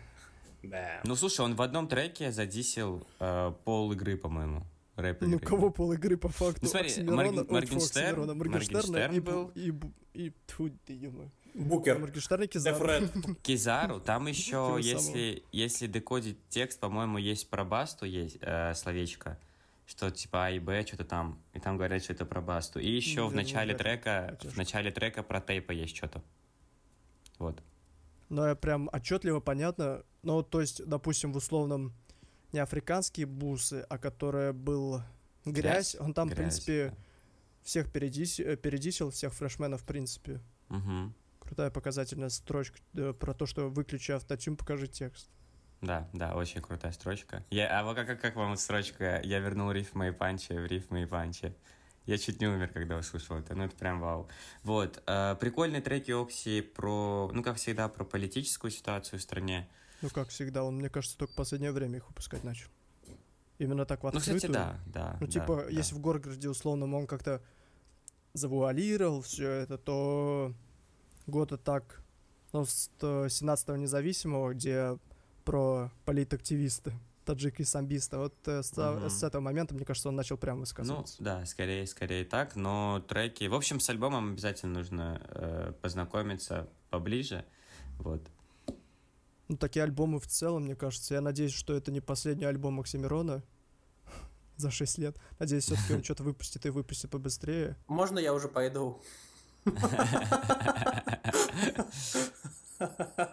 Бэм. 0.69 1.01
Ну, 1.05 1.15
слушай, 1.15 1.41
он 1.41 1.55
в 1.55 1.61
одном 1.61 1.87
треке 1.87 2.31
задисил 2.31 3.05
э, 3.19 3.51
пол 3.65 3.91
игры, 3.93 4.15
по-моему. 4.15 4.63
Рэп 4.95 5.21
Ну, 5.21 5.39
кого 5.39 5.71
пол 5.71 5.93
игры 5.93 6.17
по 6.17 6.29
факту? 6.29 6.59
Ну, 6.61 6.69
смотри, 6.69 6.89
Оксимирона- 6.89 7.43
Моргенштерн- 7.47 8.33
Моргенштерн 8.35 9.15
и, 9.15 9.19
бу- 9.19 9.21
был. 9.21 9.47
и, 9.55 9.71
бу- 9.71 9.91
и, 10.13 10.31
тьфу, 10.45 10.69
ты. 10.85 11.11
Букер. 11.53 11.99
Моргенштерн 11.99 12.43
и 12.43 12.47
Кизару. 12.47 13.07
Кизару, 13.43 13.99
там 13.99 14.27
еще, 14.27 14.77
если, 14.81 15.43
если 15.51 15.87
декодить 15.87 16.37
текст, 16.49 16.79
по-моему, 16.79 17.17
есть 17.17 17.49
про 17.49 17.63
басту 17.63 18.05
есть 18.05 18.37
э, 18.41 18.73
словечко, 18.73 19.37
что 19.85 20.09
типа 20.09 20.45
А 20.47 20.49
и 20.51 20.59
Б, 20.59 20.85
что-то 20.85 21.03
там, 21.05 21.39
и 21.53 21.59
там 21.59 21.77
говорят, 21.77 22.03
что 22.03 22.13
это 22.13 22.25
про 22.25 22.41
басту. 22.41 22.79
И 22.79 22.89
еще 22.89 23.21
Ну, 23.21 23.27
в 23.27 23.35
начале 23.35 23.75
трека, 23.75 24.37
в 24.41 24.57
начале 24.57 24.91
трека 24.91 25.21
про 25.23 25.41
тейпа 25.41 25.71
есть 25.71 25.95
что-то. 25.95 26.21
Вот. 27.39 27.61
Но 28.29 28.47
я 28.47 28.55
прям 28.55 28.89
отчетливо 28.91 29.39
понятно. 29.39 30.03
Ну, 30.23 30.41
то 30.41 30.61
есть, 30.61 30.83
допустим, 30.85 31.33
в 31.33 31.37
условном 31.37 31.93
не 32.51 32.59
африканские 32.59 33.25
бусы, 33.25 33.85
а 33.89 33.97
которая 33.97 34.53
был 34.53 35.01
грязь, 35.45 35.95
он 35.99 36.13
там, 36.13 36.29
в 36.29 36.31
Грязь, 36.33 36.39
принципе, 36.63 36.95
всех 37.61 37.91
передис- 37.91 38.43
э, 38.43 38.55
передисил, 38.55 39.11
всех 39.11 39.33
фрешменов, 39.33 39.81
в 39.81 39.85
принципе. 39.85 40.39
да. 40.69 41.09
Крутая 41.43 41.69
показательная 41.69 42.29
строчка 42.29 42.79
э, 42.95 43.13
про 43.13 43.33
то, 43.33 43.45
что 43.45 43.69
выключи 43.69 44.11
автотюн, 44.11 44.55
покажи 44.55 44.87
текст. 44.87 45.29
Да, 45.81 46.09
да, 46.13 46.35
очень 46.35 46.61
крутая 46.61 46.93
строчка. 46.93 47.43
Я, 47.49 47.77
а 47.77 47.83
вот 47.83 47.97
как, 47.97 48.07
как, 48.07 48.21
как 48.21 48.35
вам 48.37 48.55
строчка? 48.55 49.19
Я 49.21 49.39
вернул 49.39 49.69
рифмы 49.71 50.07
и 50.07 50.11
панчи 50.11 50.53
в 50.53 50.65
рифмы 50.65 51.03
и 51.03 51.05
панчи. 51.05 51.53
Я 52.05 52.17
чуть 52.17 52.39
не 52.39 52.47
умер, 52.47 52.69
когда 52.69 52.97
услышал 52.97 53.37
это. 53.37 53.53
Ну, 53.55 53.65
это 53.65 53.75
прям 53.75 53.99
вау. 53.99 54.29
Вот. 54.63 55.03
э, 55.05 55.35
прикольные 55.39 55.81
треки 55.81 56.11
Окси 56.11 56.61
про, 56.61 57.29
ну, 57.33 57.43
как 57.43 57.57
всегда, 57.57 57.89
про 57.89 58.05
политическую 58.05 58.71
ситуацию 58.71 59.19
в 59.19 59.21
стране. 59.21 59.67
Ну, 60.01 60.09
как 60.09 60.29
всегда, 60.29 60.63
он, 60.63 60.77
мне 60.77 60.89
кажется, 60.89 61.17
только 61.17 61.33
в 61.33 61.35
последнее 61.35 61.71
время 61.71 61.97
их 61.97 62.07
выпускать 62.07 62.43
начал. 62.43 62.69
Именно 63.57 63.85
так 63.85 63.99
в 63.99 64.03
Ну, 64.03 64.09
открытую. 64.09 64.35
кстати, 64.35 64.51
да, 64.51 64.79
да. 64.85 65.17
Ну, 65.19 65.27
да, 65.27 65.31
типа, 65.31 65.55
да. 65.63 65.69
если 65.69 65.95
в 65.95 65.99
Горгороде, 65.99 66.49
условно, 66.49 66.93
он 66.93 67.07
как-то 67.07 67.41
завуалировал 68.33 69.21
все 69.21 69.49
это, 69.49 69.77
то 69.77 70.53
года 71.27 71.57
так, 71.57 72.01
ну, 72.51 72.65
с 72.65 72.89
17-го 72.99 73.75
независимого, 73.77 74.53
где 74.53 74.97
про 75.45 75.91
политактивисты, 76.05 76.93
таджики 77.25 77.61
и 77.61 77.65
самбисты, 77.65 78.17
вот 78.17 78.33
э, 78.47 78.63
с, 78.63 78.73
Мгм. 78.77 79.09
с 79.09 79.23
этого 79.23 79.41
момента, 79.41 79.73
мне 79.75 79.85
кажется, 79.85 80.09
он 80.09 80.15
начал 80.15 80.37
прям 80.37 80.57
Ну, 80.57 80.61
высказываться. 80.61 81.23
да, 81.23 81.45
скорее, 81.45 81.85
скорее 81.87 82.25
так, 82.25 82.55
но 82.55 83.03
треки... 83.07 83.45
В 83.45 83.55
общем, 83.55 83.79
с 83.79 83.89
альбомом 83.89 84.33
обязательно 84.33 84.73
нужно 84.79 85.21
э, 85.29 85.73
познакомиться 85.81 86.69
поближе, 86.89 87.45
вот. 87.99 88.21
Ну, 89.49 89.57
такие 89.57 89.83
альбомы 89.83 90.19
в 90.19 90.27
целом, 90.27 90.63
мне 90.63 90.75
кажется. 90.75 91.13
Я 91.15 91.21
надеюсь, 91.21 91.53
что 91.53 91.73
это 91.75 91.91
не 91.91 91.99
последний 92.01 92.45
альбом 92.45 92.79
Оксимирона 92.79 93.43
за 94.57 94.71
6 94.71 94.97
лет. 94.99 95.17
Надеюсь, 95.39 95.65
все-таки 95.65 95.93
он 95.93 96.03
что-то 96.03 96.23
выпустит 96.23 96.65
и 96.65 96.69
выпустит 96.69 97.09
побыстрее. 97.11 97.75
Можно 97.87 98.19
я 98.19 98.33
уже 98.33 98.47
пойду? 98.47 99.01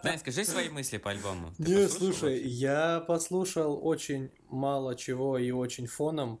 Дань, 0.03 0.19
скажи 0.19 0.45
свои 0.45 0.69
мысли 0.69 0.97
по 0.97 1.11
альбому. 1.11 1.51
Ты 1.57 1.63
Не, 1.63 1.87
слушай, 1.89 2.35
вообще? 2.35 2.47
я 2.47 2.99
послушал 3.01 3.85
очень 3.85 4.31
мало 4.47 4.95
чего 4.95 5.37
и 5.37 5.51
очень 5.51 5.87
фоном. 5.87 6.39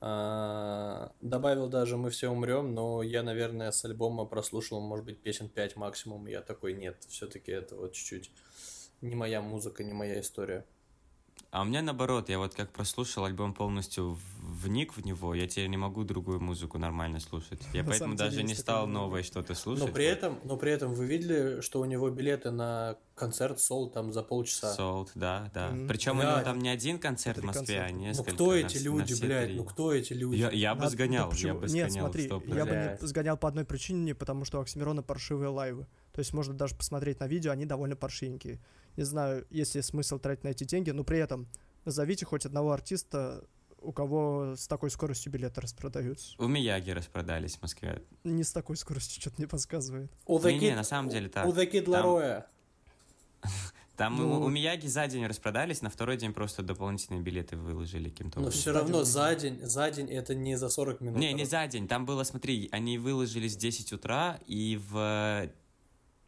А, 0.00 1.12
Добавил 1.20 1.68
даже 1.68 1.96
«Мы 1.96 2.10
все 2.10 2.30
умрем», 2.30 2.74
но 2.74 3.02
я, 3.02 3.22
наверное, 3.22 3.70
с 3.70 3.84
альбома 3.84 4.26
прослушал, 4.26 4.80
может 4.80 5.06
быть, 5.06 5.18
песен 5.18 5.48
5 5.48 5.76
максимум. 5.76 6.26
Я 6.26 6.42
такой, 6.42 6.74
нет, 6.74 6.96
все-таки 7.08 7.52
это 7.52 7.76
вот 7.76 7.92
чуть-чуть 7.92 8.30
не 9.00 9.14
моя 9.14 9.40
музыка, 9.40 9.82
не 9.82 9.92
моя 9.92 10.20
история. 10.20 10.64
А 11.54 11.62
у 11.62 11.64
меня 11.64 11.82
наоборот, 11.82 12.30
я 12.30 12.38
вот 12.40 12.52
как 12.52 12.72
прослушал 12.72 13.26
альбом 13.26 13.54
полностью, 13.54 14.18
вник 14.40 14.96
в 14.96 15.04
него, 15.06 15.36
я 15.36 15.46
теперь 15.46 15.68
не 15.68 15.76
могу 15.76 16.02
другую 16.02 16.40
музыку 16.40 16.78
нормально 16.78 17.20
слушать. 17.20 17.60
Я 17.72 17.84
На 17.84 17.90
поэтому 17.90 18.16
даже 18.16 18.42
не 18.42 18.56
стал 18.56 18.88
новое 18.88 19.22
что-то 19.22 19.54
слушать. 19.54 19.86
Но 19.86 19.92
при 19.92 20.04
этом, 20.04 20.40
но 20.42 20.56
при 20.56 20.72
этом 20.72 20.94
вы 20.94 21.06
видели, 21.06 21.60
что 21.60 21.78
у 21.78 21.84
него 21.84 22.10
билеты 22.10 22.50
на 22.50 22.96
концерт 23.14 23.60
Сол 23.60 23.88
там 23.88 24.12
за 24.12 24.24
полчаса? 24.24 24.74
Sold, 24.76 25.10
да, 25.14 25.48
да. 25.54 25.70
Мгм. 25.70 25.86
Причем 25.86 26.16
у 26.18 26.22
Блядь. 26.22 26.34
него 26.34 26.44
там 26.44 26.58
не 26.58 26.70
один 26.70 26.98
концерт 26.98 27.38
в 27.38 27.44
Москве, 27.44 27.82
а 27.82 27.84
концерта. 27.84 27.94
Ну, 27.94 28.00
несколько. 28.00 28.30
ну 28.30 28.34
кто 28.34 28.46
на 28.46 28.54
эти 28.56 28.78
на 28.78 28.82
люди, 28.82 29.14
все 29.14 29.24
блядь? 29.24 29.46
три. 29.46 29.56
Ну 29.56 29.64
кто 29.64 29.92
эти 29.92 30.12
люди? 30.12 30.36
Я, 30.40 30.50
я 30.50 30.74
бы 30.74 30.80
Надо- 30.80 30.90
сгонял, 30.92 31.30
да 31.30 31.36
я 31.36 31.54
бы 31.54 31.60
Нет, 31.68 31.70
сгонял, 31.70 32.06
смотри, 32.06 32.26
100%. 32.26 32.56
я 32.56 32.66
бы 32.66 32.98
не 33.00 33.06
сгонял 33.06 33.36
по 33.36 33.46
одной 33.46 33.64
причине, 33.64 34.16
потому 34.16 34.44
что 34.44 34.58
у 34.58 34.62
Оксимирона 34.62 35.04
паршивые 35.04 35.50
лайвы. 35.50 35.86
То 36.12 36.18
есть 36.18 36.32
можно 36.32 36.52
даже 36.52 36.74
посмотреть 36.74 37.20
на 37.20 37.28
видео, 37.28 37.52
они 37.52 37.64
довольно 37.64 37.94
паршивенькие. 37.94 38.60
Не 38.96 39.04
знаю, 39.04 39.46
есть 39.50 39.74
ли 39.74 39.82
смысл 39.82 40.18
тратить 40.18 40.44
на 40.44 40.48
эти 40.48 40.64
деньги, 40.64 40.90
но 40.90 41.04
при 41.04 41.18
этом 41.18 41.46
назовите 41.84 42.24
хоть 42.26 42.46
одного 42.46 42.72
артиста, 42.72 43.44
у 43.80 43.92
кого 43.92 44.54
с 44.56 44.66
такой 44.66 44.90
скоростью 44.90 45.30
билеты 45.32 45.60
распродаются. 45.60 46.34
У 46.38 46.46
Мияги 46.46 46.90
распродались 46.90 47.56
в 47.56 47.62
Москве. 47.62 48.02
Не 48.24 48.42
с 48.44 48.52
такой 48.52 48.76
скоростью, 48.76 49.20
что-то 49.20 49.40
не 49.42 49.46
подсказывает. 49.46 50.10
У 50.26 50.38
The 50.38 50.52
Не-не, 50.52 50.70
Kid- 50.70 50.76
на 50.76 50.84
самом 50.84 51.10
деле 51.10 51.28
так. 51.28 51.46
У 51.46 51.50
The 51.52 51.70
Kid 51.70 51.84
Там-. 51.90 52.44
Там 53.96 54.16
Ну- 54.16 54.40
у, 54.40 54.44
у 54.46 54.48
Мияги 54.48 54.86
за 54.88 55.06
день 55.06 55.24
распродались, 55.26 55.80
на 55.82 55.88
второй 55.90 56.16
день 56.16 56.32
просто 56.32 56.62
дополнительные 56.62 57.20
билеты 57.22 57.56
выложили 57.56 58.08
каким-то 58.08 58.40
Но 58.40 58.46
образом. 58.46 58.60
все 58.60 58.72
равно 58.72 59.04
за 59.04 59.34
день, 59.36 59.60
за 59.62 59.88
день 59.90 60.10
это 60.10 60.34
не 60.34 60.56
за 60.56 60.68
40 60.68 61.00
минут. 61.00 61.18
Не, 61.20 61.32
не 61.32 61.44
за 61.44 61.64
день. 61.68 61.86
Там 61.86 62.04
было, 62.04 62.24
смотри, 62.24 62.68
они 62.72 62.98
выложились 62.98 63.54
в 63.54 63.58
10 63.58 63.92
утра, 63.92 64.40
и 64.46 64.80
в... 64.90 65.48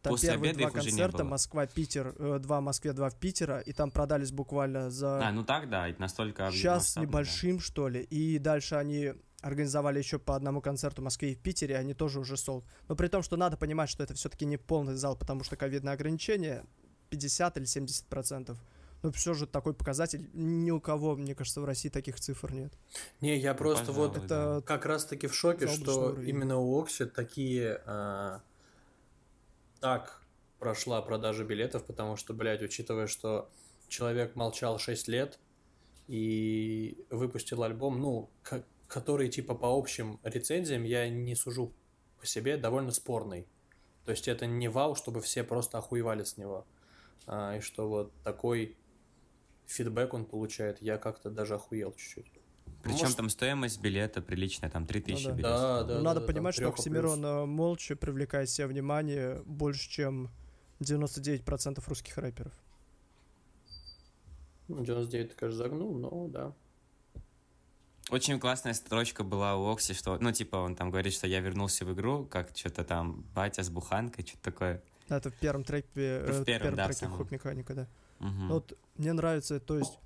Там 0.02 0.12
После 0.12 0.30
первые 0.30 0.50
обеда 0.50 0.70
два 0.70 0.80
концерта. 0.82 1.24
Москва-Питер, 1.24 2.14
э, 2.18 2.38
два 2.40 2.60
в 2.60 2.62
Москве, 2.62 2.92
два 2.92 3.10
в 3.10 3.16
Питера, 3.16 3.58
и 3.58 3.72
там 3.72 3.90
продались 3.90 4.30
буквально 4.30 4.90
за 4.90 5.26
А, 5.26 5.32
ну 5.32 5.44
так, 5.44 5.68
да, 5.68 5.88
настолько... 5.98 6.50
час 6.52 6.52
с 6.52 6.86
масштабно, 6.86 6.94
да. 6.94 7.00
небольшим, 7.02 7.60
что 7.60 7.88
ли. 7.88 8.02
И 8.02 8.38
дальше 8.38 8.76
они 8.76 9.14
организовали 9.40 9.98
еще 9.98 10.18
по 10.18 10.36
одному 10.36 10.60
концерту 10.60 11.02
в 11.02 11.04
Москве 11.04 11.32
и 11.32 11.34
в 11.34 11.40
Питере, 11.40 11.74
и 11.74 11.78
они 11.78 11.94
тоже 11.94 12.20
уже 12.20 12.36
солд. 12.36 12.64
Но 12.88 12.96
при 12.96 13.08
том, 13.08 13.22
что 13.22 13.36
надо 13.36 13.56
понимать, 13.56 13.88
что 13.88 14.02
это 14.02 14.14
все-таки 14.14 14.44
не 14.44 14.56
полный 14.56 14.94
зал, 14.94 15.16
потому 15.16 15.44
что 15.44 15.56
ковидное 15.56 15.94
ограничение 15.94 16.64
50 17.10 17.56
или 17.58 17.64
70 17.64 18.06
процентов. 18.06 18.58
Но 19.02 19.12
все 19.12 19.34
же 19.34 19.46
такой 19.46 19.74
показатель, 19.74 20.28
ни 20.32 20.70
у 20.70 20.80
кого, 20.80 21.16
мне 21.16 21.34
кажется, 21.34 21.60
в 21.60 21.64
России 21.64 21.88
таких 21.88 22.18
цифр 22.18 22.52
нет. 22.52 22.72
Не, 23.20 23.36
я 23.38 23.54
просто 23.54 23.86
пожалуй, 23.86 24.08
вот 24.08 24.26
да. 24.26 24.56
Это 24.56 24.62
как 24.66 24.86
раз 24.86 25.04
таки 25.04 25.26
в 25.26 25.34
шоке, 25.34 25.66
Заоблачный 25.66 25.84
что 25.84 26.06
уровень. 26.12 26.28
именно 26.28 26.56
у 26.56 26.80
Окси 26.80 27.04
такие 27.04 27.82
а, 27.86 28.40
так 29.80 30.22
прошла 30.58 31.02
продажа 31.02 31.44
билетов, 31.44 31.84
потому 31.84 32.16
что, 32.16 32.34
блядь, 32.34 32.62
учитывая, 32.62 33.06
что 33.06 33.50
человек 33.88 34.34
молчал 34.36 34.78
6 34.78 35.08
лет 35.08 35.38
и 36.08 37.04
выпустил 37.10 37.62
альбом, 37.62 38.00
ну, 38.00 38.30
ко- 38.42 38.64
который 38.88 39.28
типа 39.28 39.54
по 39.54 39.66
общим 39.76 40.20
рецензиям 40.22 40.84
я 40.84 41.08
не 41.08 41.34
сужу 41.34 41.72
по 42.18 42.26
себе, 42.26 42.56
довольно 42.56 42.92
спорный. 42.92 43.46
То 44.04 44.12
есть 44.12 44.28
это 44.28 44.46
не 44.46 44.68
вау, 44.68 44.94
чтобы 44.94 45.20
все 45.20 45.44
просто 45.44 45.78
охуевали 45.78 46.22
с 46.24 46.36
него. 46.36 46.66
А, 47.26 47.56
и 47.56 47.60
что 47.60 47.88
вот 47.88 48.12
такой 48.22 48.76
фидбэк 49.66 50.14
он 50.14 50.24
получает, 50.24 50.80
я 50.80 50.96
как-то 50.96 51.30
даже 51.30 51.54
охуел 51.54 51.92
чуть-чуть. 51.92 52.40
Причем 52.86 53.00
Может- 53.02 53.16
там 53.16 53.28
стоимость 53.30 53.80
билета 53.80 54.22
приличная, 54.22 54.70
там 54.70 54.86
3000 54.86 55.24
Ну 55.24 55.30
да. 55.30 55.34
билетов. 55.36 55.60
Да, 55.60 55.82
да, 55.84 55.94
Ну, 55.98 56.02
надо 56.04 56.20
да, 56.20 56.26
понимать, 56.26 56.54
что 56.54 56.68
Оксимирон 56.68 57.24
э, 57.24 57.44
молча 57.46 57.96
привлекает 57.96 58.48
себе 58.48 58.66
внимание 58.66 59.42
больше, 59.44 59.88
чем 59.90 60.30
99% 60.80 61.82
русских 61.88 62.16
рэперов. 62.18 62.52
Ну, 64.68 64.84
99 64.84 65.30
ты, 65.30 65.36
конечно, 65.36 65.58
загнул, 65.58 65.94
но 65.96 66.28
да. 66.28 66.52
Очень 68.10 68.38
классная 68.38 68.72
строчка 68.74 69.24
была 69.24 69.56
у 69.56 69.68
Окси, 69.68 69.92
что, 69.94 70.16
ну, 70.20 70.30
типа, 70.32 70.56
он 70.56 70.76
там 70.76 70.90
говорит, 70.90 71.12
что 71.12 71.26
я 71.26 71.40
вернулся 71.40 71.84
в 71.84 71.92
игру, 71.92 72.24
как 72.24 72.56
что-то 72.56 72.84
там 72.84 73.24
батя 73.34 73.62
с 73.64 73.68
буханкой, 73.70 74.24
что-то 74.24 74.42
такое. 74.44 74.82
Это 75.08 75.30
в 75.30 75.34
первом 75.34 75.64
треке, 75.64 75.88
э, 75.94 76.42
в 76.42 76.44
первом, 76.44 76.74
да, 76.76 76.84
в 76.84 76.86
треке 76.88 77.00
самом. 77.00 77.18
Хоп 77.18 77.30
Механика, 77.32 77.74
да. 77.74 77.86
Ну 78.20 78.54
Вот 78.54 78.78
мне 78.96 79.12
нравится, 79.12 79.58
то 79.60 79.76
есть 79.78 79.98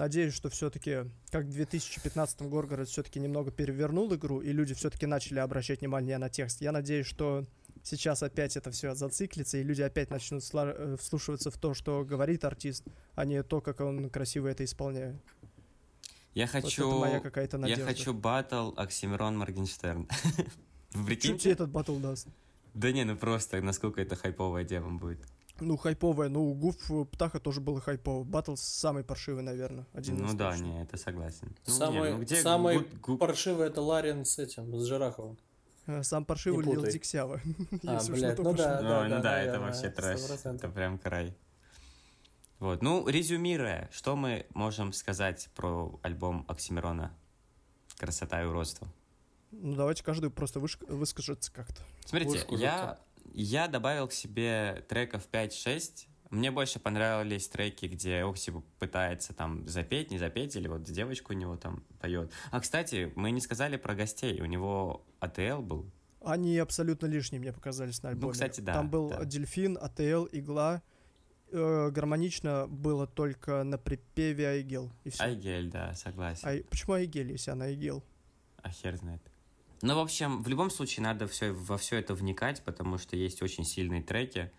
надеюсь, 0.00 0.34
что 0.34 0.48
все-таки, 0.48 1.04
как 1.30 1.44
в 1.44 1.52
2015 1.52 2.42
Горгород 2.42 2.88
все-таки 2.88 3.20
немного 3.20 3.50
перевернул 3.50 4.12
игру, 4.14 4.40
и 4.40 4.50
люди 4.50 4.74
все-таки 4.74 5.06
начали 5.06 5.38
обращать 5.38 5.80
внимание 5.80 6.18
на 6.18 6.28
текст. 6.28 6.60
Я 6.60 6.72
надеюсь, 6.72 7.06
что 7.06 7.46
сейчас 7.82 8.22
опять 8.22 8.56
это 8.56 8.70
все 8.70 8.94
зациклится, 8.94 9.58
и 9.58 9.62
люди 9.62 9.82
опять 9.82 10.10
начнут 10.10 10.42
э, 10.52 10.96
вслушиваться 10.98 11.50
в 11.50 11.58
то, 11.58 11.74
что 11.74 12.04
говорит 12.04 12.44
артист, 12.44 12.84
а 13.14 13.24
не 13.24 13.42
то, 13.42 13.60
как 13.60 13.80
он 13.80 14.08
красиво 14.10 14.48
это 14.48 14.64
исполняет. 14.64 15.16
Я 16.34 16.46
Вот 16.46 16.52
хочу... 16.52 16.88
это 16.88 16.98
моя 17.00 17.20
какая-то 17.20 17.56
Я 17.58 17.60
надежда. 17.62 17.84
хочу 17.86 18.14
батл 18.14 18.72
Оксимирон 18.76 19.36
Моргенштерн. 19.36 20.08
Вы 20.92 20.98
Что 20.98 21.04
прикиньте? 21.04 21.38
тебе 21.40 21.52
этот 21.52 21.70
батл 21.70 21.96
даст? 21.96 22.26
Да 22.74 22.90
не, 22.90 23.04
ну 23.04 23.16
просто, 23.16 23.60
насколько 23.60 24.00
это 24.00 24.16
хайповая 24.16 24.64
тема 24.64 24.98
будет. 24.98 25.20
Ну, 25.60 25.76
хайповая, 25.76 26.28
ну, 26.28 26.42
у 26.50 26.54
Гуф 26.54 26.76
Птаха 27.12 27.38
тоже 27.40 27.60
было 27.60 27.80
хайпово. 27.80 28.24
Батл 28.24 28.54
самый 28.56 29.04
паршивый, 29.04 29.42
наверное, 29.42 29.86
один 29.92 30.16
из 30.16 30.20
Ну 30.32 30.36
да, 30.36 30.50
точно. 30.52 30.64
не, 30.64 30.82
это 30.82 30.96
согласен. 30.96 31.54
Ну, 31.66 31.72
не, 31.72 31.78
Самый, 31.78 32.12
ну 32.12 32.18
где 32.20 32.36
самый 32.42 32.76
гуд- 32.78 33.00
гуд- 33.00 33.18
паршивый 33.18 33.66
это 33.68 33.80
Ларин 33.82 34.24
с 34.24 34.38
этим, 34.38 34.74
с 34.78 34.84
Жирафовым. 34.86 35.38
Э, 35.86 36.02
Сам 36.02 36.24
паршивый 36.24 36.64
Не 36.64 36.72
Лил. 36.72 36.84
Диксява. 36.86 37.40
А, 37.86 38.00
блядь, 38.08 38.36
то 38.36 38.42
ну 38.42 38.50
пошло. 38.52 38.64
да. 38.66 38.80
Ну, 39.08 39.16
ну 39.16 39.22
да, 39.22 39.42
это 39.42 39.60
вообще 39.60 39.90
трэш. 39.90 40.20
100%. 40.20 40.54
Это 40.56 40.68
прям 40.68 40.98
край. 40.98 41.34
Вот, 42.58 42.82
ну, 42.82 43.08
резюмируя, 43.08 43.88
что 43.92 44.16
мы 44.16 44.46
можем 44.54 44.92
сказать 44.92 45.48
про 45.56 45.98
альбом 46.02 46.44
Оксимирона 46.46 47.10
«Красота 47.96 48.42
и 48.42 48.44
уродство»? 48.46 48.86
Ну, 49.50 49.74
давайте 49.74 50.04
каждый 50.04 50.30
просто 50.30 50.60
выш- 50.60 50.84
выскажется 50.86 51.50
как-то. 51.50 51.82
Смотрите, 52.04 52.44
я, 52.50 52.98
я 53.34 53.68
добавил 53.68 54.08
к 54.08 54.12
себе 54.12 54.84
треков 54.88 55.28
5-6. 55.30 56.06
Мне 56.30 56.50
больше 56.52 56.78
понравились 56.78 57.48
треки, 57.48 57.86
где 57.86 58.22
Окси 58.22 58.52
пытается 58.78 59.32
там 59.34 59.66
запеть, 59.66 60.10
не 60.12 60.18
запеть, 60.18 60.54
или 60.54 60.68
вот 60.68 60.84
девочку 60.84 61.32
у 61.32 61.36
него 61.36 61.56
там 61.56 61.82
поет. 61.98 62.30
А, 62.52 62.60
кстати, 62.60 63.12
мы 63.16 63.32
не 63.32 63.40
сказали 63.40 63.76
про 63.76 63.94
гостей. 63.96 64.40
У 64.40 64.44
него 64.44 65.04
АТЛ 65.18 65.60
был. 65.62 65.90
Они 66.24 66.56
абсолютно 66.58 67.06
лишние 67.06 67.40
мне 67.40 67.52
показались 67.52 68.02
на 68.02 68.10
альбоме. 68.10 68.26
Ну, 68.28 68.32
кстати, 68.32 68.60
да, 68.60 68.74
Там 68.74 68.90
был 68.90 69.08
да. 69.08 69.24
Дельфин, 69.24 69.76
АТЛ, 69.80 70.28
Игла. 70.32 70.82
Э, 71.50 71.90
гармонично 71.90 72.68
было 72.68 73.08
только 73.08 73.64
на 73.64 73.76
припеве 73.76 74.48
Айгел. 74.50 74.92
И 75.02 75.10
все. 75.10 75.24
Айгель, 75.24 75.68
да, 75.68 75.94
согласен. 75.94 76.46
Ай- 76.46 76.62
Почему 76.70 76.92
Айгель, 76.92 77.32
если 77.32 77.50
она 77.50 77.64
Айгел? 77.64 78.04
А 78.62 78.70
хер 78.70 78.96
знает. 78.96 79.22
Ну, 79.82 79.94
в 79.94 79.98
общем, 79.98 80.42
в 80.42 80.48
любом 80.48 80.70
случае 80.70 81.04
надо 81.04 81.26
все, 81.26 81.52
во 81.52 81.78
все 81.78 81.96
это 81.96 82.14
вникать, 82.14 82.62
потому 82.64 82.98
что 82.98 83.16
есть 83.16 83.42
очень 83.42 83.64
сильные 83.64 84.02
треки, 84.02 84.52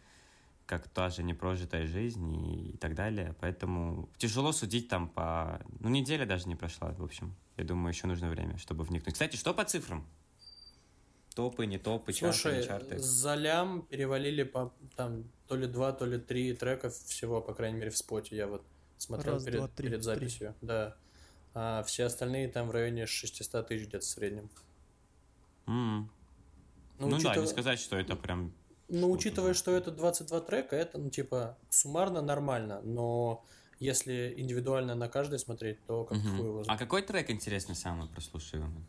как 0.66 0.88
та 0.88 1.10
же 1.10 1.22
непрожитая 1.22 1.86
жизнь 1.86 2.34
и, 2.34 2.72
и 2.72 2.78
так 2.78 2.96
далее. 2.96 3.36
Поэтому 3.40 4.10
тяжело 4.18 4.52
судить 4.52 4.88
там 4.88 5.10
по... 5.10 5.62
Ну, 5.80 5.90
неделя 5.90 6.26
даже 6.26 6.48
не 6.48 6.56
прошла, 6.56 6.92
в 6.92 7.04
общем. 7.04 7.36
Я 7.58 7.66
думаю, 7.66 7.94
еще 7.94 8.08
нужно 8.08 8.30
время, 8.30 8.58
чтобы 8.58 8.84
вникнуть. 8.84 9.14
Кстати, 9.14 9.36
что 9.36 9.54
по 9.54 9.64
цифрам? 9.64 10.08
Топы, 11.36 11.66
не 11.66 11.78
топы, 11.78 12.12
чарты, 12.14 12.38
Слушай, 12.38 12.58
не 12.60 12.68
чарты. 12.68 13.00
за 13.00 13.36
лям 13.36 13.84
перевалили 13.84 14.44
по 14.44 14.74
там 14.96 15.24
то 15.48 15.56
ли 15.56 15.68
два, 15.68 15.94
то 15.94 16.06
ли 16.06 16.18
три 16.18 16.54
трека 16.54 16.90
всего, 16.90 17.42
по 17.42 17.54
крайней 17.54 17.78
мере, 17.78 17.90
в 17.92 17.98
споте. 17.98 18.36
Я 18.36 18.48
вот 18.48 18.66
смотрел 18.98 19.36
Раз, 19.36 19.44
перед, 19.46 19.58
два, 19.58 19.68
три, 19.68 19.88
перед 19.88 20.02
три. 20.02 20.04
записью. 20.04 20.56
Да. 20.62 20.96
А 21.54 21.84
все 21.84 22.06
остальные 22.06 22.48
там 22.50 22.68
в 22.68 22.72
районе 22.72 23.06
600 23.06 23.68
тысяч 23.68 23.88
где-то 23.88 24.00
в 24.00 24.04
среднем. 24.04 24.50
М. 25.72 26.10
Ну, 27.00 27.10
да, 27.10 27.16
учитывая- 27.18 27.42
не 27.42 27.48
сказать, 27.48 27.80
что 27.80 27.96
это 27.98 28.16
прям... 28.16 28.52
Ну, 28.90 29.10
учитывая, 29.10 29.52
да. 29.52 29.54
что 29.58 29.72
это 29.72 29.90
22 29.92 30.42
трека, 30.42 30.76
это, 30.76 30.98
ну, 30.98 31.10
типа, 31.10 31.58
суммарно 31.70 32.22
нормально, 32.22 32.82
но 32.84 33.44
если 33.80 34.34
индивидуально 34.38 34.96
на 34.96 35.08
каждый 35.08 35.40
смотреть, 35.40 35.78
то 35.88 36.04
как 36.04 36.18
хуй 36.22 36.46
его 36.46 36.64
А 36.68 36.78
какой 36.78 37.02
трек 37.02 37.30
интересный 37.30 37.76
самый 37.76 38.08
прослушиваемый? 38.10 38.84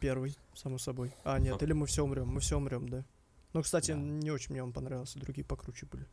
Первый, 0.00 0.34
само 0.54 0.78
собой. 0.78 1.12
А, 1.24 1.38
нет, 1.38 1.62
или 1.62 1.72
мы 1.74 1.86
все 1.86 2.02
умрем. 2.02 2.28
Мы 2.28 2.40
все 2.40 2.56
умрем, 2.56 2.88
да. 2.88 3.04
Ну, 3.52 3.62
кстати, 3.62 3.92
Да. 3.92 3.98
не 3.98 4.30
очень 4.30 4.52
мне 4.52 4.62
он 4.62 4.72
понравился, 4.72 5.18
другие 5.18 5.44
покруче 5.44 5.86
были. 5.86 6.06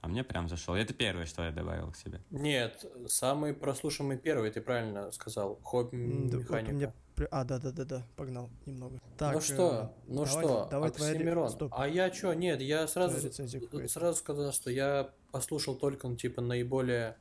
А 0.00 0.08
мне 0.08 0.22
прям 0.22 0.48
зашел. 0.48 0.74
Это 0.74 0.92
первое, 0.92 1.24
что 1.26 1.42
я 1.44 1.50
добавил 1.52 1.90
к 1.92 1.96
себе. 1.96 2.20
Нет, 2.30 2.84
самый 3.08 3.54
прослушиваемый 3.54 4.18
первый, 4.18 4.50
ты 4.50 4.60
правильно 4.60 5.10
сказал. 5.12 5.58
Хобби 5.62 5.96
да, 6.28 6.36
вот 6.38 6.42
механика. 6.44 6.72
мне 6.72 6.86
при- 6.88 6.94
А, 7.30 7.44
да, 7.44 7.58
да, 7.58 7.70
да, 7.70 7.84
да, 7.84 8.02
погнал 8.16 8.50
немного. 8.66 9.00
Так, 9.16 9.34
ну 9.34 9.40
что, 9.40 9.54
э, 9.54 9.88
ну 10.08 10.24
давай- 10.24 10.44
что, 10.44 10.68
давай 10.70 10.90
твоя 10.90 11.12
Оксимирон. 11.12 11.50
стоп. 11.50 11.72
А 11.76 11.86
я 11.88 12.12
что, 12.12 12.34
нет, 12.34 12.60
я 12.60 12.86
сразу, 12.88 13.30
Твоя 13.30 13.60
какая-то. 13.60 13.88
сразу 13.88 14.18
сказал, 14.18 14.52
что 14.52 14.70
я 14.70 15.10
послушал 15.30 15.76
только, 15.76 16.08
ну, 16.08 16.16
типа, 16.16 16.40
наиболее 16.42 17.16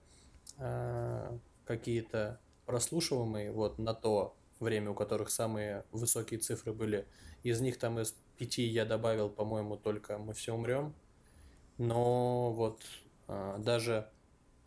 э, 0.57 1.37
какие-то 1.65 2.39
прослушиваемые, 2.65 3.51
вот, 3.51 3.77
на 3.77 3.93
то 3.93 4.35
время, 4.59 4.91
у 4.91 4.95
которых 4.95 5.29
самые 5.29 5.85
высокие 5.91 6.39
цифры 6.39 6.73
были. 6.73 7.07
Из 7.43 7.59
них 7.61 7.77
там 7.77 7.99
из 7.99 8.15
пяти 8.37 8.63
я 8.63 8.85
добавил, 8.85 9.29
по-моему, 9.29 9.77
только 9.77 10.17
«Мы 10.17 10.33
все 10.33 10.53
умрем». 10.53 10.93
Но 11.77 12.51
вот 12.51 12.83
э, 13.27 13.55
даже 13.59 14.09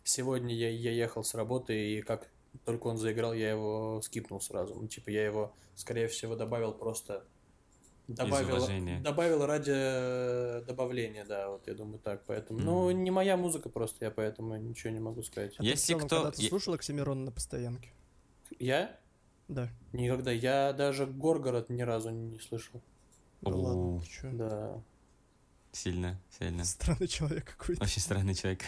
сегодня 0.03 0.53
я, 0.53 0.69
я 0.69 0.91
ехал 0.91 1.23
с 1.23 1.33
работы, 1.33 1.97
и 1.97 2.01
как 2.01 2.27
только 2.65 2.87
он 2.87 2.97
заиграл, 2.97 3.33
я 3.33 3.49
его 3.51 4.01
скипнул 4.03 4.41
сразу. 4.41 4.75
Ну, 4.75 4.87
типа, 4.87 5.09
я 5.09 5.25
его, 5.25 5.53
скорее 5.75 6.07
всего, 6.07 6.35
добавил 6.35 6.73
просто... 6.73 7.23
Добавил, 8.07 8.65
добавил 9.03 9.45
ради 9.45 9.73
э, 9.75 10.61
добавления, 10.65 11.25
да, 11.25 11.49
вот 11.49 11.67
я 11.67 11.73
думаю 11.73 11.99
так, 11.99 12.23
поэтому... 12.25 12.59
Ну, 12.59 12.89
Мгм. 12.89 13.03
не 13.03 13.11
моя 13.11 13.35
музыка 13.35 13.67
просто, 13.67 14.05
я 14.05 14.11
поэтому 14.11 14.55
ничего 14.55 14.93
не 14.93 14.99
могу 15.01 15.23
сказать. 15.23 15.55
А 15.55 15.57
ты 15.57 15.63
в 15.63 15.65
Если 15.65 15.87
целом 15.93 16.07
кто- 16.07 16.15
когда-то 16.23 16.41
я- 16.41 16.47
слушал 16.47 16.73
Оксимирона 16.73 17.25
на 17.25 17.31
постоянке? 17.33 17.89
Я? 18.59 18.97
Да. 19.49 19.67
Никогда. 19.91 20.31
Я 20.31 20.71
даже 20.71 21.05
Горгород 21.05 21.69
ни 21.69 21.81
разу 21.81 22.11
не 22.11 22.39
слышал. 22.39 22.81
Да 23.41 23.51
ладно, 23.51 23.99
ты 23.99 24.07
чё? 24.07 24.31
Да. 24.31 24.81
Сильно, 25.77 26.19
сильно. 26.39 26.65
Странный 26.65 27.07
человек 27.07 27.55
какой-то. 27.55 27.83
Очень 27.83 28.01
странный 28.01 28.33
человек. 28.33 28.63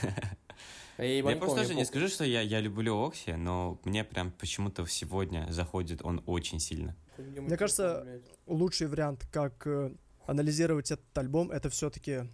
Я 0.99 1.35
просто 1.37 1.61
тоже 1.61 1.73
не 1.73 1.85
скажу, 1.85 2.07
что 2.07 2.23
я, 2.23 2.41
я 2.41 2.59
люблю 2.59 3.03
Окси, 3.03 3.33
но 3.33 3.79
мне 3.83 4.03
прям 4.03 4.31
почему-то 4.31 4.85
сегодня 4.85 5.47
заходит 5.49 6.01
он 6.03 6.21
очень 6.27 6.59
сильно. 6.59 6.95
Мне 7.17 7.57
кажется, 7.57 8.21
Лучший 8.45 8.87
вариант, 8.87 9.27
как 9.31 9.65
э, 9.65 9.91
анализировать 10.27 10.91
этот 10.91 11.17
альбом, 11.17 11.51
это 11.51 11.69
все-таки 11.69 12.29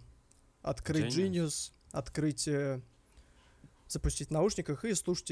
открыть 0.62 1.16
Genius. 1.16 1.72
Открыть, 1.92 2.46
э, 2.46 2.80
запустить 3.88 4.28
в 4.28 4.32
наушниках 4.32 4.84
и 4.84 4.94
слушать, 4.94 5.30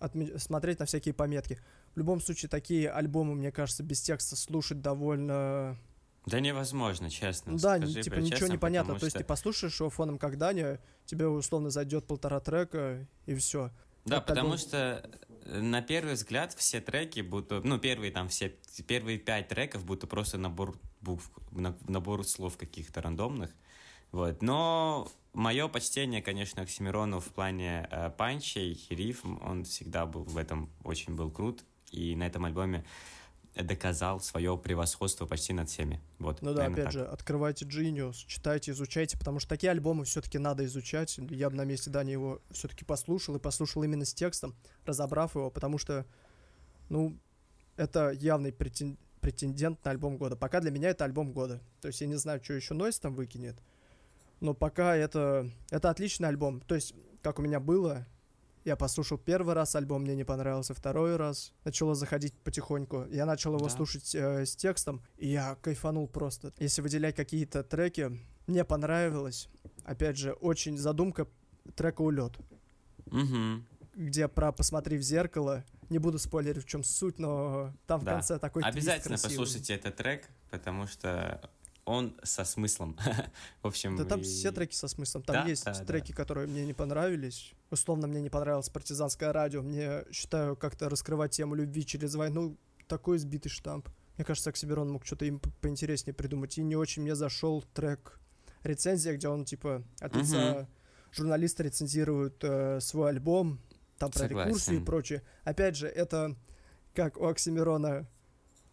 отме- 0.00 0.38
смотреть 0.38 0.78
на 0.78 0.86
всякие 0.86 1.14
пометки. 1.14 1.60
В 1.94 1.98
любом 1.98 2.20
случае, 2.20 2.48
такие 2.48 2.90
альбомы, 2.90 3.34
мне 3.34 3.52
кажется, 3.52 3.82
без 3.82 4.00
текста 4.00 4.34
слушать 4.36 4.80
довольно... 4.80 5.78
Да 6.26 6.40
невозможно, 6.40 7.10
честно. 7.10 7.58
Да, 7.58 7.78
скажи 7.78 8.02
типа 8.02 8.14
ничего 8.16 8.38
честно, 8.38 8.52
не 8.52 8.58
понятно. 8.58 8.98
То 8.98 9.06
есть 9.06 9.16
ты 9.16 9.24
послушаешь 9.24 9.80
его 9.80 9.90
фоном 9.90 10.18
как 10.18 10.38
Даня, 10.38 10.80
тебе 11.04 11.26
условно 11.26 11.70
зайдет 11.70 12.06
полтора 12.06 12.40
трека, 12.40 13.06
и 13.26 13.34
все. 13.34 13.70
Да, 14.04 14.16
этот 14.16 14.28
потому 14.28 14.54
альбом- 14.54 14.58
что 14.58 15.10
э, 15.46 15.60
на 15.60 15.82
первый 15.82 16.14
взгляд 16.14 16.52
все 16.54 16.80
треки 16.80 17.20
будто, 17.20 17.60
ну 17.64 17.78
первые 17.78 18.12
там 18.12 18.28
все 18.28 18.54
первые 18.86 19.18
пять 19.18 19.48
треков 19.48 19.84
будто 19.84 20.06
просто 20.06 20.38
набор 20.38 20.76
букв, 21.00 21.28
на- 21.50 21.76
набор 21.88 22.24
слов 22.26 22.56
каких-то 22.56 23.02
рандомных, 23.02 23.50
вот. 24.12 24.42
Но 24.42 25.08
мое 25.32 25.68
почтение, 25.68 26.22
конечно, 26.22 26.62
Оксимирону 26.62 27.20
в 27.20 27.26
плане 27.26 27.88
э, 27.90 28.10
панчей, 28.10 28.80
рифм, 28.90 29.38
он 29.42 29.64
всегда 29.64 30.06
был 30.06 30.24
в 30.24 30.36
этом 30.36 30.70
очень 30.84 31.14
был 31.14 31.30
крут, 31.30 31.64
и 31.90 32.14
на 32.16 32.26
этом 32.26 32.44
альбоме 32.44 32.84
доказал 33.54 34.20
свое 34.20 34.56
превосходство 34.56 35.26
почти 35.26 35.52
над 35.52 35.68
всеми. 35.68 36.00
Вот. 36.18 36.40
Ну 36.40 36.54
да, 36.54 36.66
опять 36.66 36.84
так. 36.84 36.92
же, 36.92 37.04
открывайте 37.04 37.66
Genius, 37.66 38.14
читайте, 38.26 38.70
изучайте, 38.70 39.18
потому 39.18 39.40
что 39.40 39.48
такие 39.50 39.70
альбомы 39.70 40.04
все-таки 40.04 40.38
надо 40.38 40.64
изучать. 40.64 41.18
Я 41.18 41.50
бы 41.50 41.56
на 41.56 41.64
месте 41.64 41.90
Дани 41.90 42.12
его 42.12 42.40
все-таки 42.50 42.84
послушал, 42.84 43.36
и 43.36 43.38
послушал 43.38 43.82
именно 43.82 44.04
с 44.04 44.14
текстом, 44.14 44.54
разобрав 44.86 45.34
его, 45.34 45.50
потому 45.50 45.76
что, 45.76 46.06
ну, 46.88 47.18
это 47.76 48.10
явный 48.10 48.52
претен- 48.52 48.96
претендент 49.20 49.84
на 49.84 49.90
альбом 49.90 50.16
года. 50.16 50.34
Пока 50.34 50.60
для 50.60 50.70
меня 50.70 50.88
это 50.90 51.04
альбом 51.04 51.32
года. 51.32 51.60
То 51.80 51.88
есть 51.88 52.00
я 52.00 52.06
не 52.06 52.16
знаю, 52.16 52.42
что 52.42 52.54
еще 52.54 52.74
Нойс 52.74 52.98
там 52.98 53.14
выкинет, 53.14 53.56
но 54.40 54.54
пока 54.54 54.96
это, 54.96 55.50
это 55.70 55.90
отличный 55.90 56.28
альбом. 56.28 56.60
То 56.60 56.74
есть, 56.74 56.94
как 57.22 57.38
у 57.38 57.42
меня 57.42 57.60
было, 57.60 58.06
я 58.64 58.76
послушал 58.76 59.18
первый 59.18 59.54
раз 59.54 59.74
альбом, 59.74 60.02
мне 60.02 60.14
не 60.14 60.24
понравился, 60.24 60.74
второй 60.74 61.16
раз 61.16 61.52
начало 61.64 61.94
заходить 61.94 62.34
потихоньку. 62.42 63.06
Я 63.10 63.26
начал 63.26 63.54
его 63.56 63.64
Да. 63.66 63.70
слушать 63.70 64.14
э, 64.14 64.46
с 64.46 64.54
текстом, 64.56 65.02
и 65.16 65.28
я 65.28 65.56
кайфанул 65.56 66.06
просто. 66.08 66.52
Если 66.58 66.82
выделять 66.82 67.16
какие-то 67.16 67.62
треки, 67.64 68.20
мне 68.46 68.64
понравилось. 68.64 69.48
Опять 69.84 70.16
же, 70.16 70.32
очень 70.32 70.76
задумка 70.78 71.26
трека 71.74 72.02
«Улет», 72.02 72.32
Мгм. 73.06 73.66
где 73.94 74.28
про 74.28 74.52
«Посмотри 74.52 74.96
в 74.98 75.02
зеркало» 75.02 75.64
Не 75.90 75.98
буду 75.98 76.18
спойлерить, 76.18 76.64
в 76.64 76.66
чем 76.66 76.82
суть, 76.84 77.18
но 77.18 77.74
там 77.86 78.00
в 78.00 78.04
Да. 78.04 78.12
конце 78.14 78.38
такой 78.38 78.62
Обязательно 78.62 79.18
послушайте 79.18 79.74
этот 79.74 79.96
трек, 79.96 80.26
потому 80.50 80.86
что 80.86 81.50
он 81.84 82.14
со 82.22 82.44
смыслом. 82.44 82.96
В 83.62 83.66
общем, 83.66 83.96
Да 83.96 84.04
там 84.04 84.20
и- 84.20 84.22
все 84.22 84.52
треки 84.52 84.74
со 84.74 84.88
смыслом. 84.88 85.22
Там 85.22 85.34
Да, 85.44 85.48
есть 85.48 85.64
да, 85.64 85.72
да. 85.74 85.84
треки, 85.84 86.12
которые 86.12 86.46
мне 86.46 86.64
не 86.64 86.72
понравились. 86.74 87.52
Условно, 87.70 88.06
мне 88.06 88.20
не 88.20 88.30
понравилось 88.30 88.68
партизанское 88.68 89.32
радио. 89.32 89.62
Мне, 89.62 90.04
считаю, 90.12 90.56
как-то 90.56 90.88
раскрывать 90.88 91.32
тему 91.32 91.54
любви 91.54 91.84
через 91.84 92.14
войну 92.14 92.56
такой 92.86 93.18
сбитый 93.18 93.50
штамп. 93.50 93.88
Мне 94.16 94.24
кажется, 94.24 94.50
Оксимирон 94.50 94.90
мог 94.92 95.04
что-то 95.06 95.24
им 95.24 95.40
поинтереснее 95.60 96.14
придумать. 96.14 96.56
И 96.58 96.62
не 96.62 96.76
очень 96.76 97.02
мне 97.02 97.14
зашел 97.16 97.62
трек 97.74 98.20
рецензия, 98.62 99.14
где 99.14 99.28
он, 99.28 99.44
типа, 99.44 99.82
от 100.00 100.14
лица 100.14 100.68
журналиста 101.12 101.62
рецензирует 101.62 102.36
э, 102.44 102.78
свой 102.80 103.10
альбом, 103.10 103.60
там 103.98 104.10
про 104.10 104.26
рекурсию 104.28 104.54
и 104.54 104.58
Согласен. 104.58 104.84
прочее. 104.84 105.22
Опять 105.44 105.76
же, 105.76 105.86
это 105.88 106.36
как 106.94 107.16
у 107.18 107.26
Оксимирона 107.26 108.06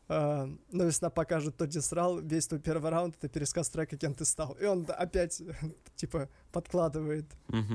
«Но 0.10 0.58
весна 0.72 1.12
покажет, 1.12 1.54
кто 1.54 1.68
где 1.68 1.82
срал», 1.82 2.20
весь 2.20 2.48
твой 2.48 2.60
первый 2.60 2.90
раунд— 2.90 3.16
это 3.18 3.30
пересказ 3.30 3.70
трека 3.70 3.96
«Кем 3.96 4.16
ты 4.16 4.26
стал». 4.26 4.54
И 4.60 4.66
он 4.66 4.88
опять, 4.90 5.42
типа, 5.96 6.30
подкладывает 6.52 7.26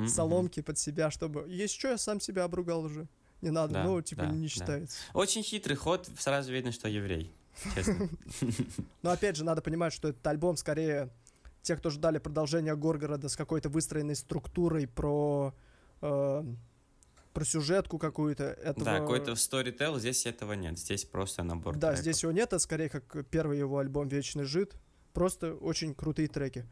соломки 0.09 0.61
под 0.61 0.77
себя, 0.77 1.13
чтобы 1.13 1.47
«Есть 1.49 1.75
что, 1.75 1.89
я 1.89 1.99
сам 1.99 2.21
себя 2.21 2.45
обругал 2.45 2.85
уже». 2.85 3.09
Не 3.41 3.51
надо, 3.51 3.75
Да, 3.75 3.85
ну, 3.85 4.01
типа, 4.01 4.23
да, 4.23 4.31
не 4.31 4.43
да. 4.43 4.49
считается. 4.49 4.97
Очень 5.13 5.43
хитрый 5.43 5.77
ход, 5.77 6.09
сразу 6.19 6.51
видно, 6.51 6.73
что 6.73 6.89
еврей. 6.89 7.31
Честно. 7.75 8.09
Но 9.03 9.11
опять 9.11 9.37
же, 9.37 9.45
надо 9.45 9.63
понимать, 9.63 9.93
что 9.93 10.09
этот 10.09 10.27
альбом 10.27 10.57
скорее 10.57 11.11
те, 11.63 11.77
кто 11.77 11.91
ждали 11.91 12.19
продолжения 12.19 12.75
Горгорода 12.75 13.29
с 13.29 13.37
какой-то 13.37 13.69
выстроенной 13.69 14.17
структурой 14.17 14.87
про, 14.87 15.55
э, 16.01 16.45
про 17.35 17.45
сюжетку 17.45 17.99
какую-то. 17.99 18.45
Этого... 18.45 18.85
Да, 18.85 18.99
какой-то 19.01 19.33
storytell, 19.33 19.99
здесь 19.99 20.25
этого 20.25 20.55
нет. 20.55 20.79
Здесь 20.79 21.05
просто 21.05 21.43
набор 21.43 21.75
Да, 21.77 21.89
треков. 21.89 22.01
здесь 22.01 22.23
его 22.23 22.33
нет, 22.33 22.47
это 22.49 22.59
скорее 22.61 22.89
как 22.89 23.27
первый 23.29 23.59
его 23.59 23.79
альбом 23.79 24.09
«Вечный 24.09 24.45
жид». 24.45 24.75
Просто 25.13 25.55
очень 25.55 25.95
крутые 25.95 26.29
треки. 26.29 26.65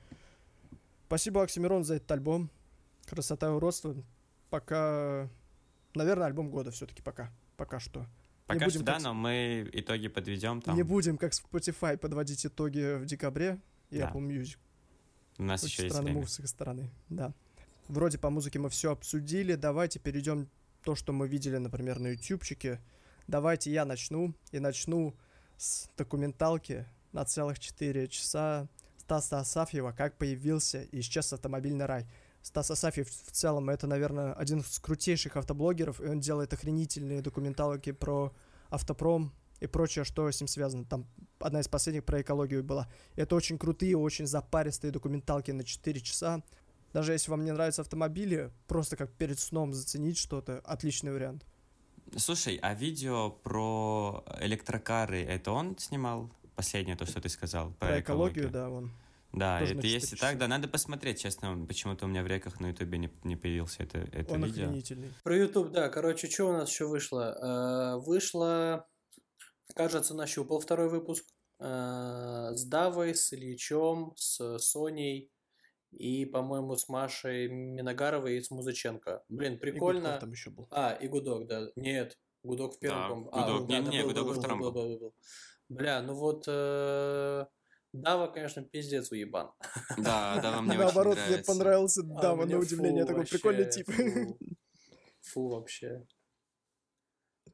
Спасибо, 1.07 1.43
Оксимирон, 1.43 1.85
за 1.85 1.97
этот 1.97 2.11
альбом. 2.13 2.51
Красота 3.07 3.49
и 3.49 3.51
уродство. 3.51 3.95
Пока... 4.51 5.29
Наверное, 5.95 6.27
альбом 6.29 6.51
года 6.51 6.71
все-таки 6.71 7.03
пока. 7.03 7.31
Пока 7.57 7.79
что. 7.79 8.07
Пока 8.47 8.65
будем 8.65 8.71
что 8.81 8.85
да, 8.85 8.95
как- 8.95 9.03
но 9.03 9.15
мы 9.15 9.69
итоги 9.73 10.09
подведем 10.09 10.63
там. 10.63 10.75
Не 10.75 10.83
будем, 10.83 11.19
как 11.19 11.33
в 11.33 11.45
Spotify, 11.53 11.97
подводить 11.99 12.47
итоги 12.47 12.97
в 12.97 13.05
декабре 13.05 13.61
и 13.91 13.99
Да. 13.99 14.11
Apple 14.11 14.27
Music. 14.27 14.57
У 15.39 15.43
нас 15.45 15.63
еще 15.63 15.75
Очень 15.75 15.85
есть 15.85 15.95
странный 15.95 16.05
время. 16.11 16.21
мув 16.21 16.31
с 16.31 16.39
их 16.41 16.49
стороны, 16.49 16.91
да. 17.09 17.35
Вроде 17.89 18.19
по 18.19 18.31
музыке 18.31 18.59
мы 18.59 18.69
все 18.69 18.93
обсудили. 18.93 19.55
Давайте 19.55 19.99
перейдем 19.99 20.49
то, 20.83 20.95
что 20.95 21.13
мы 21.13 21.29
видели, 21.29 21.57
например, 21.57 21.99
на 21.99 22.09
ютубчике. 22.09 22.81
Давайте 23.27 23.71
я 23.71 23.85
начну. 23.85 24.35
И 24.51 24.59
начну 24.59 25.15
с 25.57 25.89
документалки 25.97 26.87
на 27.13 27.25
целых 27.25 27.59
4 27.59 28.09
часа 28.09 28.69
Стаса 28.99 29.41
Асафьева 29.41 29.93
«Как 29.93 30.17
появился 30.17 30.83
и 30.83 31.01
исчез 31.01 31.33
автомобильный 31.33 31.87
рай». 31.87 32.07
Стас 32.43 32.71
Асафьев 32.71 33.09
в 33.09 33.31
целом 33.31 33.71
это, 33.71 33.87
наверное, 33.87 34.33
один 34.33 34.61
из 34.61 34.79
крутейших 34.79 35.37
автоблогеров, 35.37 36.01
и 36.01 36.07
он 36.07 36.21
делает 36.21 36.53
охренительные 36.53 37.21
документалки 37.21 37.93
про 37.93 38.35
автопром 38.69 39.33
и 39.61 39.67
прочее, 39.67 40.05
что 40.05 40.29
с 40.29 40.41
ним 40.41 40.49
связано. 40.49 40.85
Там 40.85 41.07
одна 41.39 41.61
из 41.61 41.69
последних 41.69 42.05
про 42.05 42.21
экологию 42.21 42.65
была. 42.65 42.89
Это 43.15 43.37
очень 43.37 43.59
крутые, 43.59 43.97
очень 43.97 44.27
запаристые 44.27 44.91
документалки 44.91 45.53
на 45.53 45.63
4 45.63 46.01
часа. 46.01 46.43
Даже 46.93 47.13
если 47.13 47.31
вам 47.31 47.45
не 47.45 47.53
нравятся 47.53 47.83
автомобили, 47.83 48.51
просто 48.67 48.97
как 48.97 49.13
перед 49.13 49.39
сном 49.39 49.73
заценить 49.73 50.19
что-то, 50.19 50.61
отличный 50.61 51.13
вариант. 51.13 51.47
Слушай, 52.17 52.59
а 52.61 52.75
видео 52.75 53.31
про 53.31 54.25
электрокары, 54.41 55.23
это 55.23 55.53
он 55.53 55.79
снимал? 55.79 56.31
Последнее 56.55 56.97
то, 56.97 57.07
что 57.07 57.21
ты 57.21 57.29
сказал. 57.31 57.73
Про, 57.79 58.01
экологию, 58.01 58.51
да, 58.51 58.69
он. 58.69 58.93
Да, 59.33 59.61
Тоже 59.61 59.73
это 59.73 59.83
4 59.83 59.95
если 59.95 60.17
часа. 60.17 60.29
так, 60.29 60.39
да, 60.39 60.47
надо 60.47 60.69
посмотреть, 60.69 61.21
честно, 61.21 61.65
почему-то 61.67 62.05
у 62.05 62.09
меня 62.09 62.23
в 62.23 62.27
реках 62.27 62.61
на 62.61 62.69
ютубе 62.69 62.99
не, 62.99 63.11
не 63.25 63.35
появился 63.37 63.83
это, 63.85 63.99
это 64.13 64.35
он 64.35 64.45
видео. 64.45 64.65
охренительный. 64.65 65.11
Про 65.25 65.37
YouTube, 65.39 65.71
да. 65.71 65.89
Короче, 65.89 66.29
что 66.29 66.51
у 66.51 66.53
нас 66.53 66.69
еще 66.71 66.87
вышло? 66.87 67.97
Э, 67.97 67.99
Вышло, 68.05 68.87
кажется, 69.75 70.15
нащупал 70.15 70.61
второй 70.61 70.91
выпуск 70.91 71.25
э, 71.61 72.51
с 72.55 72.65
Давой, 72.67 73.15
с 73.15 73.33
Ильичом, 73.33 74.13
с 74.17 74.59
Соней 74.59 75.31
и, 75.93 76.25
по-моему, 76.27 76.77
с 76.77 76.89
Машей 76.89 77.49
Миногаровой 77.49 78.37
и 78.37 78.41
с 78.41 78.51
Музыченко. 78.51 79.23
Блин, 79.29 79.55
И 79.55 79.57
прикольно. 79.59 80.01
Гудков 80.01 80.21
там 80.21 80.31
еще 80.33 80.51
был. 80.51 80.69
А, 80.71 80.93
и 80.93 81.07
Гудок, 81.09 81.47
да. 81.47 81.69
Нет, 81.77 82.19
Гудок 82.43 82.75
в 82.77 82.79
первом, 82.79 83.25
Да, 83.25 83.31
по-моему. 83.31 83.31
Гудок- 83.31 83.69
да, 83.69 83.79
не- 83.79 83.85
да, 83.85 83.91
не, 83.93 84.03
был, 84.03 84.09
Гудок 84.09 84.25
был, 84.25 84.29
во 84.29 84.35
был, 84.35 84.41
втором 84.41 84.61
был, 84.61 84.73
был. 84.73 84.89
был, 84.89 84.99
был. 84.99 85.15
Бля, 85.69 86.03
ну 86.03 86.15
вот 86.15 86.45
э, 86.49 87.47
Дава, 87.93 88.27
конечно, 88.29 88.63
пиздец 88.65 89.11
уебан. 89.13 89.53
Да, 89.99 90.41
да, 90.43 90.51
вам 90.53 90.65
мне 90.67 90.75
очень 90.77 90.85
Наоборот, 90.85 91.19
мне 91.29 91.39
понравился 91.45 92.01
А 92.03 92.21
Дава, 92.23 92.47
на 92.47 92.59
удивление, 92.59 93.05
такой 93.05 93.19
вообще, 93.21 93.35
прикольный 93.37 93.71
тип. 93.71 93.87
Фу, 93.91 94.39
Фу, 95.23 95.49
вообще. 95.49 96.07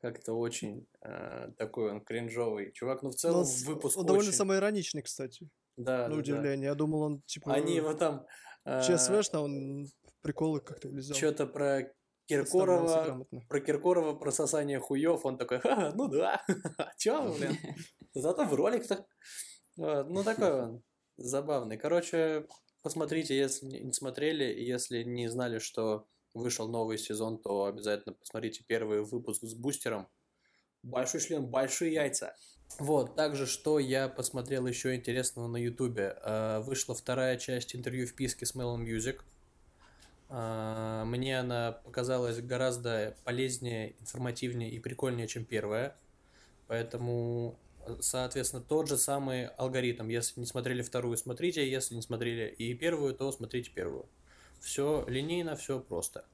Как-то 0.01 0.35
очень 0.35 0.87
э, 1.01 1.51
такой 1.57 1.91
он 1.91 2.01
кринжовый. 2.05 2.71
Чувак, 2.73 3.03
ну 3.03 3.11
в 3.11 3.17
целом 3.17 3.41
он 3.41 3.47
с- 3.47 3.65
выпуск 3.65 3.99
он 3.99 4.07
довольно 4.07 4.29
очень- 4.29 4.37
самоироничный, 4.37 5.03
кстати, 5.03 5.49
Да, 5.79 5.93
на 5.93 6.03
да, 6.03 6.09
да. 6.09 6.17
удивление. 6.17 6.67
Я 6.67 6.75
думал, 6.75 7.03
он, 7.03 7.23
типа, 7.23 7.55
Они 7.55 7.77
его 7.77 7.95
там... 7.95 8.27
э, 8.65 8.83
ЧСВшно, 8.83 9.43
он 9.43 9.85
в 9.85 10.23
приколы 10.23 10.61
как-то 10.61 10.89
влезал. 10.89 11.17
Что-то 11.17 11.47
про 11.47 11.93
Киркорова, 12.27 13.27
про 13.49 13.61
Киркорова, 13.61 14.15
про 14.15 14.31
сосание 14.33 14.81
хуев, 14.81 15.25
он 15.25 15.39
такой, 15.39 15.61
«Ха, 15.61 15.93
ну 15.95 16.09
да, 16.09 16.45
а 16.79 16.91
чё, 16.99 17.33
блин, 17.33 17.57
зато 18.15 18.45
в 18.45 18.55
ролик-то, 18.55 19.07
Вот, 19.77 20.11
ну 20.11 20.25
такой 20.25 20.63
он, 20.63 20.83
забавный. 21.17 21.79
Короче, 21.79 22.47
посмотрите, 22.83 23.39
если 23.39 23.67
не 23.67 23.93
смотрели, 23.93 24.53
и 24.53 24.65
если 24.65 25.05
не 25.05 25.29
знали, 25.29 25.59
что 25.59 26.07
вышел 26.35 26.69
новый 26.69 26.99
сезон, 26.99 27.41
то 27.41 27.65
обязательно 27.65 28.15
посмотрите 28.15 28.65
первый 28.67 29.03
выпуск 29.05 29.45
с 29.45 29.55
бустером. 29.55 30.09
Большой 30.83 31.21
член, 31.21 31.47
большие 31.47 31.95
яйца. 31.95 32.35
Вот, 32.79 33.17
также, 33.17 33.47
что 33.47 33.79
я 33.79 34.09
посмотрел 34.09 34.67
еще 34.67 34.95
интересного 34.95 35.49
на 35.49 35.57
Ютубе. 35.57 36.17
Э, 36.23 36.61
Вышла 36.61 36.95
вторая 36.95 37.37
часть 37.37 37.75
интервью 37.75 38.07
в 38.07 38.15
писке 38.15 38.47
с 38.47 38.55
Melon 38.55 38.85
Music. 38.85 39.21
А, 40.29 41.05
Мне 41.05 41.41
она 41.41 41.73
показалась 41.73 42.41
гораздо 42.41 43.17
полезнее, 43.25 43.95
информативнее 44.01 44.71
и 44.71 44.79
прикольнее, 44.79 45.27
чем 45.27 45.45
первая. 45.45 45.97
Поэтому, 46.69 47.59
э, 47.87 47.97
соответственно, 48.01 48.63
тот 48.63 48.89
же 48.89 48.97
самый 48.97 49.47
алгоритм. 49.47 50.09
Если 50.09 50.39
не 50.39 50.47
смотрели 50.47 50.83
вторую, 50.83 51.17
смотрите. 51.17 51.69
Если 51.69 51.97
не 51.97 52.03
смотрели 52.03 52.49
и 52.49 52.75
первую, 52.75 53.15
то 53.15 53.33
смотрите 53.33 53.71
первую. 53.71 54.07
Все 54.61 55.05
линейно, 55.09 55.57
все 55.57 55.81
просто. 55.81 56.25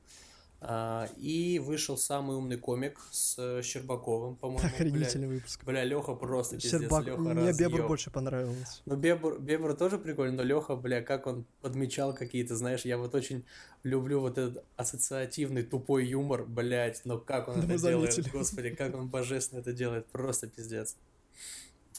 А, 0.67 1.09
И 1.19 1.59
вышел 1.59 1.99
самый 1.99 2.37
умный 2.37 2.57
комик 2.57 2.99
с 3.11 3.37
э, 3.39 3.61
Щербаковым, 3.63 4.37
по-моему. 4.37 4.63
Бля, 4.63 4.69
Охренительный 4.87 5.29
выпуск. 5.29 5.63
Бля, 5.63 5.85
Леха 5.85 6.15
просто 6.15 6.57
пиздец. 6.57 6.81
Щербак, 6.81 7.05
Леха 7.05 7.21
мне 7.21 7.53
Бебр 7.53 7.75
разъёб. 7.75 7.87
больше 7.89 8.11
понравился. 8.11 8.81
Ну, 8.87 8.97
Бебр, 8.97 9.39
Бебр 9.39 9.75
тоже 9.75 9.99
прикольно, 9.99 10.37
но 10.39 10.43
Леха, 10.43 10.75
бля, 10.75 11.03
как 11.03 11.27
он 11.27 11.45
подмечал 11.61 12.15
какие-то, 12.15 12.57
знаешь, 12.57 12.87
я 12.87 12.97
вот 12.97 13.15
очень 13.15 13.45
люблю 13.83 14.21
вот 14.21 14.39
этот 14.39 14.65
ассоциативный 14.77 15.65
тупой 15.65 16.07
юмор, 16.07 16.47
блядь, 16.47 17.03
но 17.05 17.19
как 17.19 17.49
он 17.49 17.61
Да 17.61 17.67
мы 17.67 17.75
это 17.75 17.83
делает, 17.89 18.13
заметили. 18.15 18.33
господи, 18.33 18.71
как 18.71 18.95
он 18.95 19.09
божественно 19.09 19.61
это 19.61 19.75
делает, 19.75 20.07
просто 20.07 20.47
пиздец. 20.47 20.97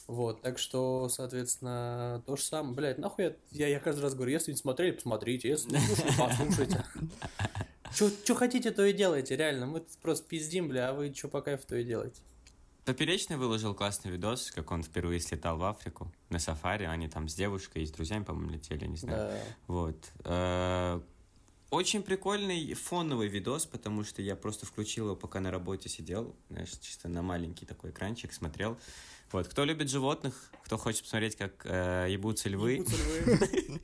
Вот, 0.08 0.42
так 0.42 0.58
что, 0.58 1.08
соответственно, 1.10 2.24
то 2.26 2.36
же 2.36 2.42
самое, 2.42 2.76
блядь, 2.76 2.98
нахуй 2.98 3.26
я, 3.26 3.36
я, 3.52 3.68
я 3.68 3.80
каждый 3.80 4.02
раз 4.02 4.16
говорю, 4.16 4.32
если 4.32 4.52
не 4.52 4.58
смотрели, 4.58 4.92
посмотрите, 4.92 5.50
если 5.50 5.70
не 5.70 5.80
слушали, 5.80 6.12
послушайте. 6.18 6.84
Что 7.96 8.36
хотите, 8.36 8.72
то 8.72 8.86
и 8.86 8.94
делайте, 8.94 9.36
реально, 9.38 9.68
мы 9.68 9.86
просто 10.02 10.28
пиздим, 10.28 10.68
бля, 10.68 10.90
а 10.90 10.94
вы 10.94 11.14
что 11.14 11.30
по 11.30 11.42
кайфу, 11.42 11.66
то 11.68 11.78
и 11.78 11.84
делайте. 11.84 12.22
Поперечный 12.84 13.38
выложил 13.38 13.74
классный 13.74 14.12
видос, 14.12 14.52
как 14.52 14.70
он 14.72 14.84
впервые 14.84 15.20
слетал 15.20 15.58
в 15.58 15.64
Африку 15.64 16.12
на 16.30 16.38
сафари. 16.38 16.84
Они 16.84 17.08
там 17.08 17.28
с 17.28 17.34
девушкой 17.34 17.82
и 17.82 17.86
с 17.88 17.92
друзьями, 17.92 18.26
по-моему, 18.26 18.52
летели, 18.52 18.86
не 18.86 18.98
знаю. 18.98 19.32
Да. 19.32 19.40
Вот. 19.66 20.12
Э, 20.24 21.02
Очень 21.72 22.04
прикольный 22.04 22.74
фоновый 22.76 23.28
видос, 23.28 23.66
потому 23.66 24.04
что 24.04 24.22
я 24.22 24.36
просто 24.36 24.68
включил 24.68 25.06
его, 25.06 25.16
пока 25.16 25.40
на 25.40 25.50
работе 25.50 25.90
сидел, 25.90 26.36
знаешь, 26.50 26.70
чисто 26.80 27.08
на 27.08 27.24
маленький 27.24 27.66
такой 27.66 27.90
экранчик 27.90 28.32
смотрел. 28.34 28.78
Вот. 29.36 29.50
Кто 29.50 29.66
любит 29.66 29.90
животных, 29.90 30.50
кто 30.64 30.78
хочет 30.78 31.02
посмотреть, 31.02 31.36
как 31.36 31.66
э, 31.66 32.08
ебутся 32.10 32.48
львы, 32.48 32.76
Ебутся 32.76 32.96
львы. 32.96 33.80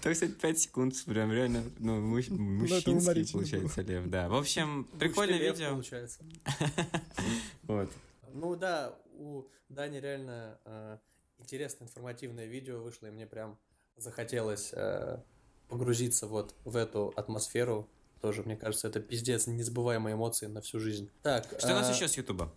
то, 0.00 0.12
кстати, 0.12 0.30
5 0.30 0.58
секунд, 0.60 0.94
прям 1.06 1.32
реально, 1.32 1.64
ну, 1.80 1.98
мужч- 1.98 2.30
мужчинский, 2.30 3.32
получается, 3.32 3.82
лев, 3.82 4.06
да. 4.06 4.28
В 4.28 4.36
общем, 4.36 4.84
прикольное 5.00 5.38
видео. 5.38 5.70
Получается. 5.70 6.20
Вот. 7.64 7.90
Ну 8.32 8.54
да, 8.54 8.96
у 9.14 9.42
Дани 9.68 9.98
реально 9.98 10.60
э, 10.64 10.98
интересное 11.38 11.86
информативное 11.86 12.46
видео 12.46 12.80
вышло, 12.80 13.08
и 13.08 13.10
мне 13.10 13.26
прям 13.26 13.58
захотелось 13.96 14.70
э, 14.72 15.20
погрузиться 15.66 16.28
вот 16.28 16.54
в 16.64 16.76
эту 16.76 17.12
атмосферу, 17.16 17.90
тоже, 18.26 18.42
мне 18.42 18.56
кажется, 18.56 18.88
это 18.88 18.98
пиздец, 18.98 19.46
незабываемые 19.46 20.14
эмоции 20.14 20.46
на 20.46 20.60
всю 20.60 20.80
жизнь. 20.80 21.08
Так, 21.22 21.46
Что 21.58 21.68
у 21.68 21.74
нас 21.74 21.88
а, 21.88 21.92
еще 21.92 22.08
с 22.08 22.16
Ютуба? 22.16 22.52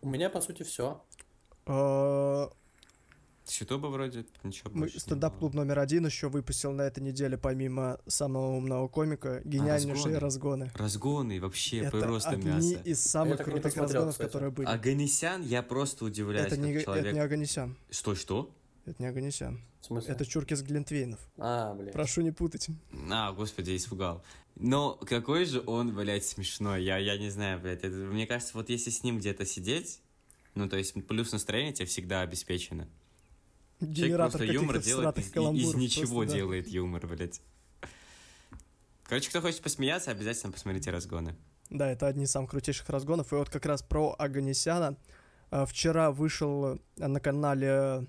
У 0.00 0.08
меня, 0.08 0.28
по 0.28 0.40
сути, 0.40 0.64
все. 0.64 1.00
А, 1.64 2.50
С 3.44 3.60
Ютуба 3.60 3.86
вроде 3.86 4.26
ничего 4.42 4.68
Мы 4.74 4.88
стендап-клуб 4.88 5.54
номер 5.54 5.78
один 5.78 6.06
еще 6.06 6.28
выпустил 6.28 6.72
на 6.72 6.82
этой 6.82 7.04
неделе, 7.04 7.38
помимо 7.38 8.00
самого 8.08 8.56
умного 8.56 8.88
комика, 8.88 9.40
гениальнейшие 9.44 10.18
разгоны. 10.18 10.72
Разгоны 10.74 11.40
вообще 11.40 11.82
Это 11.82 12.00
просто 12.00 12.30
одни 12.30 12.50
мясо. 12.50 12.82
из 12.82 13.00
самых 13.00 13.44
крутых 13.44 13.76
разгонов, 13.76 14.14
кстати. 14.14 14.26
которые 14.26 14.50
были. 14.50 14.66
Аганесян, 14.66 15.42
я 15.42 15.62
просто 15.62 16.04
удивляюсь, 16.04 16.48
это, 16.52 16.56
не, 16.56 16.82
человек... 16.82 17.06
это 17.06 17.14
не 17.14 17.20
Аганесян. 17.20 17.76
Что, 17.90 18.16
что? 18.16 18.50
Это 18.86 19.00
не 19.00 19.06
Аганесян. 19.06 19.60
В 19.80 19.86
смысле? 19.86 20.14
Это 20.14 20.26
Чуркис 20.26 20.62
Глинтвейнов. 20.62 21.20
А, 21.38 21.74
блядь. 21.74 21.92
Прошу 21.92 22.22
не 22.22 22.32
путать. 22.32 22.68
А, 23.08 23.30
господи, 23.32 23.76
испугал. 23.76 24.22
Но 24.56 24.94
какой 24.94 25.44
же 25.44 25.62
он, 25.66 25.94
блядь, 25.94 26.24
смешной. 26.24 26.82
Я, 26.82 26.98
я 26.98 27.16
не 27.16 27.30
знаю, 27.30 27.60
блядь. 27.60 27.82
это- 27.82 27.96
мне 27.96 28.26
кажется, 28.26 28.52
вот 28.54 28.68
если 28.68 28.90
с 28.90 29.02
ним 29.02 29.18
где-то 29.18 29.46
сидеть, 29.46 30.00
ну, 30.54 30.68
то 30.68 30.76
есть 30.76 30.94
плюс 31.06 31.32
настроение 31.32 31.72
тебе 31.72 31.86
всегда 31.86 32.22
обеспечено. 32.22 32.88
Человек 33.78 33.96
Генератор 33.96 34.38
просто 34.40 34.52
юмор 34.52 34.78
делает, 34.80 35.18
из, 35.18 35.26
из 35.28 35.74
ничего 35.74 36.16
просто, 36.16 36.32
да. 36.32 36.38
делает 36.38 36.68
юмор, 36.68 37.06
блядь. 37.06 37.40
Короче, 39.04 39.30
кто 39.30 39.40
хочет 39.40 39.62
посмеяться, 39.62 40.10
обязательно 40.10 40.52
посмотрите 40.52 40.90
разгоны. 40.90 41.34
Да, 41.70 41.90
это 41.90 42.06
одни 42.06 42.24
из 42.24 42.30
самых 42.30 42.50
крутейших 42.50 42.88
разгонов. 42.90 43.32
И 43.32 43.36
вот 43.36 43.48
как 43.48 43.64
раз 43.64 43.82
про 43.82 44.14
Аганесяна. 44.18 44.96
А, 45.50 45.64
Вчера 45.66 46.10
вышел 46.12 46.78
на 46.96 47.20
канале 47.20 48.06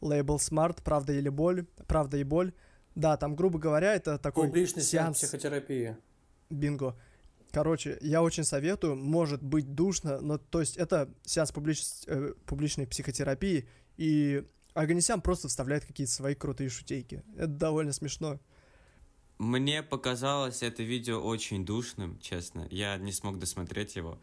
лейбл 0.00 0.36
Smart 0.36 0.82
«Правда 0.82 1.12
или 1.12 1.28
боль». 1.28 1.66
«Правда 1.86 2.16
и 2.16 2.24
боль». 2.24 2.52
Да, 2.94 3.16
там, 3.16 3.34
грубо 3.34 3.58
говоря, 3.58 3.94
это 3.94 4.18
такой 4.18 4.46
Публичный 4.46 4.82
сеанс 4.82 5.18
психотерапии. 5.18 5.96
бинго. 6.50 6.96
Короче, 7.50 7.98
я 8.00 8.22
очень 8.22 8.44
советую, 8.44 8.96
может 8.96 9.42
быть 9.42 9.74
душно, 9.74 10.20
но 10.20 10.38
то 10.38 10.60
есть 10.60 10.76
это 10.76 11.08
сеанс 11.22 11.52
публич- 11.52 12.04
э, 12.06 12.34
публичной 12.46 12.86
психотерапии, 12.86 13.68
и 13.96 14.44
Аганесян 14.74 15.20
просто 15.20 15.46
вставляет 15.48 15.84
какие-то 15.84 16.12
свои 16.12 16.34
крутые 16.34 16.68
шутейки. 16.68 17.22
Это 17.36 17.46
довольно 17.46 17.92
смешно. 17.92 18.40
Мне 19.38 19.82
показалось 19.82 20.62
это 20.62 20.82
видео 20.82 21.20
очень 21.20 21.64
душным, 21.64 22.18
честно. 22.20 22.66
Я 22.70 22.96
не 22.96 23.12
смог 23.12 23.38
досмотреть 23.38 23.96
его. 23.96 24.18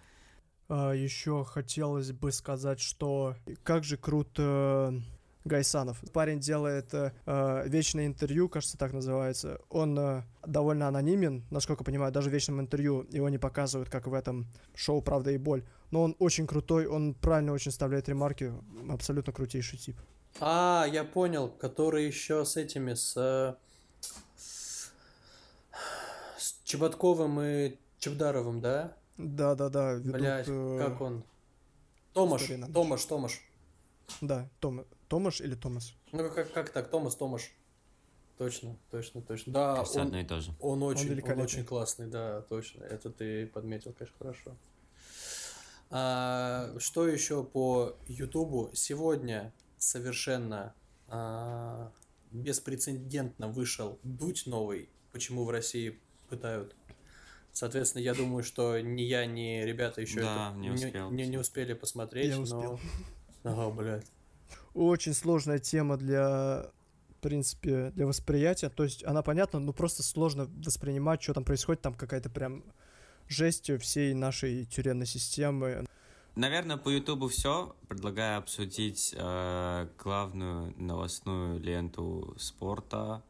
еще 0.69 1.43
хотелось 1.45 2.11
бы 2.11 2.31
сказать, 2.31 2.79
что 2.79 3.35
как 3.63 3.83
же 3.83 3.97
круто 3.97 5.01
Гайсанов. 5.43 5.99
Парень 6.13 6.39
делает 6.39 6.93
э, 6.93 7.13
э, 7.25 7.63
вечное 7.67 8.05
интервью, 8.05 8.47
кажется, 8.47 8.77
так 8.77 8.93
называется. 8.93 9.59
Он 9.69 9.97
э, 9.97 10.23
довольно 10.45 10.87
анонимен, 10.87 11.45
насколько 11.49 11.83
понимаю, 11.83 12.11
даже 12.11 12.29
в 12.29 12.33
вечном 12.33 12.61
интервью 12.61 13.07
его 13.09 13.27
не 13.29 13.37
показывают, 13.37 13.89
как 13.89 14.07
в 14.07 14.13
этом 14.13 14.47
шоу 14.75 15.01
«Правда 15.01 15.31
и 15.31 15.37
боль». 15.37 15.63
Но 15.89 16.03
он 16.03 16.15
очень 16.19 16.47
крутой, 16.47 16.85
он 16.85 17.13
правильно 17.13 17.53
очень 17.53 17.71
вставляет 17.71 18.07
ремарки, 18.07 18.53
абсолютно 18.89 19.33
крутейший 19.33 19.79
тип. 19.79 19.97
А, 20.39 20.85
я 20.91 21.03
понял, 21.03 21.49
который 21.49 22.05
еще 22.05 22.45
с 22.45 22.55
этими, 22.55 22.93
с, 22.93 23.15
э, 23.17 23.55
с 26.37 26.59
Чеботковым 26.63 27.41
и 27.41 27.77
Чебдаровым, 27.99 28.61
да? 28.61 28.95
Да-да-да, 29.17 29.93
ведут... 29.93 30.13
Блять, 30.13 30.45
э, 30.47 30.77
как 30.79 31.01
он? 31.01 31.23
Томаш, 32.13 32.49
Томаш, 32.73 33.05
Томаш. 33.05 33.41
Да, 34.21 34.49
Том... 34.59 34.85
Томаш 35.07 35.41
или 35.41 35.55
Томас? 35.55 35.93
Ну 36.11 36.29
как, 36.29 36.51
как 36.53 36.69
так, 36.69 36.89
Томас, 36.89 37.15
Томаш. 37.15 37.51
Точно, 38.37 38.75
точно, 38.89 39.21
точно. 39.21 39.53
Да, 39.53 39.75
Кажется, 39.75 39.99
он, 40.01 40.07
одно 40.07 40.19
и 40.19 40.25
то 40.25 40.39
же. 40.39 40.51
он 40.59 40.81
очень, 40.83 41.03
он 41.03 41.09
великолепный. 41.09 41.43
очень 41.43 41.63
классный, 41.65 42.07
да, 42.07 42.41
точно. 42.41 42.83
Это 42.85 43.09
ты 43.11 43.45
подметил, 43.47 43.93
конечно, 43.93 44.17
хорошо. 44.17 44.55
А, 45.89 46.73
что 46.79 47.07
еще 47.07 47.43
по 47.43 47.95
Ютубу? 48.07 48.71
Сегодня 48.73 49.53
совершенно 49.77 50.73
а, 51.07 51.91
беспрецедентно 52.31 53.47
вышел 53.49 53.99
Дудь 54.03 54.45
новый. 54.47 54.89
Почему 55.11 55.43
в 55.43 55.49
России 55.49 55.99
пытают? 56.29 56.75
Соответственно, 57.51 58.01
я 58.01 58.13
думаю, 58.13 58.43
что 58.43 58.79
ни 58.79 59.01
я, 59.01 59.25
ни 59.25 59.61
ребята 59.63 59.99
еще 60.01 60.21
Да, 60.21 60.49
это 60.51 60.57
не 60.57 60.69
успел. 60.71 61.11
не, 61.11 61.27
не 61.27 61.37
успели 61.37 61.73
посмотреть. 61.73 62.27
Я 62.29 62.37
но- 62.37 62.43
успел. 62.43 62.79
Ага, 63.43 63.69
блядь. 63.69 64.07
Очень 64.73 65.13
сложная 65.13 65.59
тема 65.59 65.97
для, 65.97 66.69
в 67.09 67.21
принципе, 67.21 67.91
для 67.91 68.05
восприятия. 68.05 68.69
То 68.69 68.83
есть 68.83 69.03
она 69.03 69.21
понятна, 69.21 69.59
но 69.59 69.73
просто 69.73 70.03
сложно 70.03 70.49
воспринимать, 70.65 71.21
что 71.21 71.33
там 71.33 71.43
происходит. 71.43 71.81
Там 71.81 71.93
какая-то 71.93 72.29
прям 72.29 72.63
жесть 73.27 73.71
всей 73.79 74.13
нашей 74.13 74.65
тюремной 74.65 75.07
системы. 75.07 75.85
Наверное, 76.35 76.77
по 76.77 76.89
Ютубу 76.89 77.27
все. 77.27 77.75
Предлагаю 77.89 78.37
обсудить 78.37 79.13
э, 79.17 79.87
главную 80.01 80.73
новостную 80.77 81.59
ленту 81.59 82.33
спорта. 82.37 83.21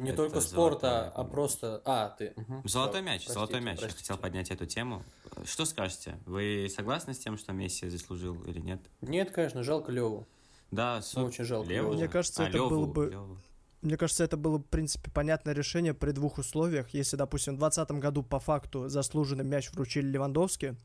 Не 0.00 0.10
Это 0.10 0.16
только 0.18 0.40
спорта, 0.40 1.08
а 1.10 1.22
да. 1.22 1.28
просто... 1.30 1.80
А, 1.84 2.10
ты... 2.10 2.32
мгм, 2.36 2.62
Золотой 2.68 3.00
мяч, 3.02 3.22
простите, 3.22 3.32
золотой 3.32 3.60
мяч. 3.60 3.76
Я 3.80 3.86
простите. 3.86 4.02
хотел 4.10 4.18
поднять 4.22 4.50
эту 4.50 4.66
тему. 4.66 5.02
Что 5.44 5.64
скажете? 5.64 6.18
Вы 6.26 6.68
согласны 6.74 7.14
с 7.14 7.18
тем, 7.18 7.38
что 7.38 7.52
Месси 7.52 7.88
заслужил 7.88 8.34
или 8.44 8.58
нет? 8.60 8.80
Нет, 9.00 9.30
конечно, 9.30 9.62
жалко 9.62 9.90
Леву. 9.92 10.26
Да, 10.70 11.00
су- 11.00 11.24
очень 11.24 11.44
жалко 11.44 11.68
Леву? 11.70 11.94
Мне 11.94 12.08
кажется, 12.08 12.44
А, 12.44 12.48
это 12.48 12.58
было 12.58 12.68
Леву, 12.80 12.86
бы- 12.92 13.10
Леву. 13.10 13.38
Мне 13.82 13.96
кажется, 13.96 14.24
это 14.24 14.36
было, 14.36 14.58
в 14.58 14.64
принципе, 14.64 15.10
понятное 15.10 15.54
решение 15.54 15.94
при 15.94 16.10
двух 16.10 16.38
условиях. 16.38 16.90
Если, 16.90 17.16
допустим, 17.16 17.54
в 17.54 17.58
2020 17.58 18.00
году 18.00 18.22
по 18.22 18.38
факту 18.40 18.88
заслуженный 18.88 19.44
мяч 19.44 19.70
вручили 19.72 20.06
Левандовски, 20.08 20.76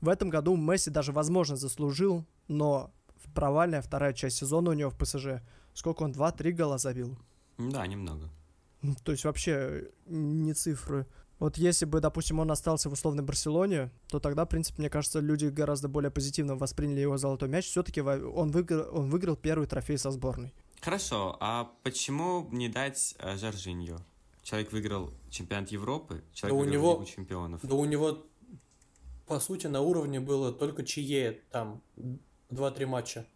в 0.00 0.08
этом 0.08 0.28
году 0.28 0.54
Месси 0.56 0.90
даже, 0.90 1.10
возможно, 1.12 1.56
заслужил, 1.56 2.24
но 2.46 2.92
провальная 3.34 3.82
вторая 3.82 4.12
часть 4.12 4.36
сезона 4.36 4.70
у 4.70 4.74
него 4.74 4.90
в 4.90 4.96
ПСЖ. 4.98 5.40
Сколько 5.74 6.02
он? 6.02 6.12
2-3 6.12 6.52
гола 6.52 6.78
забил? 6.78 7.16
Да, 7.58 7.86
немного. 7.86 8.30
Ну, 8.82 8.94
То 9.04 9.12
есть 9.12 9.24
вообще 9.24 9.90
не 10.06 10.54
цифры. 10.54 11.06
Вот 11.38 11.56
если 11.56 11.84
бы, 11.84 12.00
допустим, 12.00 12.40
он 12.40 12.50
остался 12.50 12.88
в 12.90 12.92
условной 12.92 13.22
Барселоне, 13.22 13.90
то 14.08 14.18
тогда, 14.18 14.44
в 14.44 14.48
принципе, 14.48 14.80
мне 14.80 14.90
кажется, 14.90 15.20
люди 15.20 15.46
гораздо 15.46 15.88
более 15.88 16.10
позитивно 16.10 16.56
восприняли 16.56 17.00
его 17.00 17.16
золотой 17.16 17.48
мяч. 17.48 17.66
Все-таки 17.66 18.00
он 18.00 18.50
выиграл, 18.50 18.88
он 18.96 19.10
выиграл 19.10 19.36
первый 19.36 19.66
трофей 19.68 19.98
со 19.98 20.10
сборной. 20.10 20.52
Хорошо, 20.80 21.36
а 21.40 21.70
почему 21.82 22.48
не 22.50 22.68
дать 22.68 23.14
э, 23.18 23.36
Жоржиньо? 23.36 23.98
Человек 24.42 24.72
выиграл 24.72 25.10
чемпионат 25.30 25.70
Европы, 25.70 26.22
человек 26.32 26.56
у 26.56 26.60
выиграл 26.60 26.72
него- 26.82 26.92
Лигу 26.94 27.04
чемпионов. 27.04 27.60
Да 27.62 27.74
у 27.74 27.84
него, 27.84 28.24
по 29.26 29.38
сути, 29.40 29.66
на 29.66 29.80
уровне 29.80 30.20
было 30.20 30.52
только 30.52 30.84
чье 30.84 31.40
там 31.50 31.82
2-3 32.50 32.86
матча. 32.86 33.26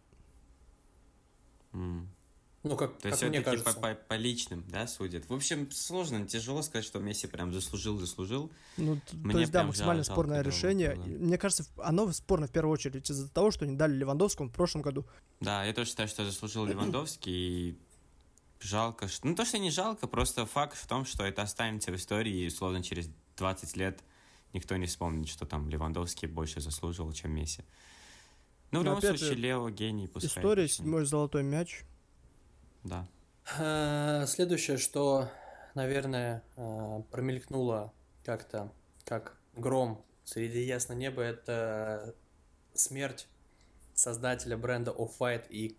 Ну, 2.63 2.77
как, 2.77 2.97
То 2.99 3.09
есть 3.09 3.19
как 3.19 3.29
мне 3.29 3.41
все-таки 3.41 3.57
по, 3.57 3.63
кажется. 3.63 3.81
по- 3.81 4.07
по 4.07 4.13
личным, 4.13 4.63
да, 4.69 4.87
судят. 4.87 5.27
В 5.29 5.33
общем, 5.33 5.69
сложно, 5.71 6.25
тяжело 6.25 6.61
сказать, 6.61 6.85
что 6.85 6.99
Месси 6.99 7.27
прям 7.27 7.53
заслужил, 7.53 7.97
заслужил. 7.99 8.51
Ну, 8.77 8.95
т- 8.95 9.01
то 9.11 9.15
Мне 9.17 9.41
есть, 9.41 9.51
да, 9.51 9.65
максимально 9.65 10.03
спорное 10.05 10.37
жалко 10.37 10.49
решение. 10.49 10.95
Да. 10.95 11.01
Мне 11.03 11.37
кажется, 11.37 11.65
оно 11.77 12.09
спорно 12.13 12.47
в 12.47 12.51
первую 12.51 12.73
очередь 12.73 13.09
из-за 13.09 13.29
того, 13.29 13.51
что 13.51 13.65
не 13.67 13.75
дали 13.75 13.93
Левандовскому 13.95 14.47
в 14.49 14.53
прошлом 14.53 14.81
году. 14.81 15.05
Да, 15.41 15.65
я 15.65 15.73
тоже 15.73 15.89
считаю, 15.89 16.07
что 16.07 16.23
заслужил 16.23 16.65
Левандовский. 16.65 17.33
И 17.33 17.77
жалко, 18.61 19.09
что... 19.09 19.27
Ну, 19.27 19.35
то, 19.35 19.43
что 19.43 19.57
не 19.57 19.69
жалко, 19.69 20.07
просто 20.07 20.45
факт 20.45 20.77
в 20.77 20.87
том, 20.87 21.03
что 21.05 21.25
это 21.25 21.41
останется 21.41 21.91
в 21.91 21.95
истории, 21.97 22.43
и, 22.43 22.47
условно, 22.47 22.81
через 22.81 23.09
20 23.35 23.75
лет 23.75 23.99
никто 24.53 24.77
не 24.77 24.85
вспомнит, 24.85 25.27
что 25.27 25.45
там 25.45 25.67
Левандовский 25.67 26.29
больше 26.29 26.61
заслуживал, 26.61 27.11
чем 27.11 27.31
Месси. 27.31 27.63
Ну, 28.71 28.79
в 28.79 28.83
Но 28.83 28.89
любом 28.91 29.01
случае, 29.01 29.27
же, 29.27 29.35
Лео 29.35 29.69
гений, 29.69 30.07
пускай. 30.07 30.29
История, 30.29 30.67
седьмой 30.69 31.05
золотой 31.05 31.43
мяч. 31.43 31.83
Да. 32.83 33.07
А, 33.59 34.25
Следующее, 34.25 34.77
что, 34.77 35.29
наверное, 35.75 36.43
а, 36.55 37.01
промелькнуло 37.11 37.93
как-то, 38.23 38.71
как 39.05 39.37
гром 39.55 40.03
среди 40.23 40.61
ясного 40.61 40.97
неба, 40.99 41.21
это 41.21 42.15
смерть 42.73 43.27
создателя 43.93 44.57
бренда 44.57 44.91
Off-White 44.91 45.47
и 45.49 45.75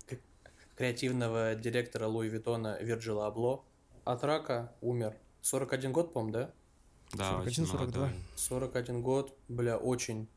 креативного 0.77 1.55
директора 1.55 2.07
Луи 2.07 2.29
Виттона 2.29 2.77
Вирджила 2.81 3.27
Абло. 3.27 3.63
От 4.03 4.23
рака 4.23 4.71
умер. 4.81 5.15
41 5.41 5.91
год, 5.91 6.13
по-моему, 6.13 6.33
да? 6.33 6.51
Да, 7.13 7.31
41, 7.31 7.47
очень 7.47 7.65
42. 7.65 8.01
молодой. 8.05 8.19
41 8.35 9.01
год, 9.01 9.37
бля, 9.47 9.77
очень. 9.77 10.27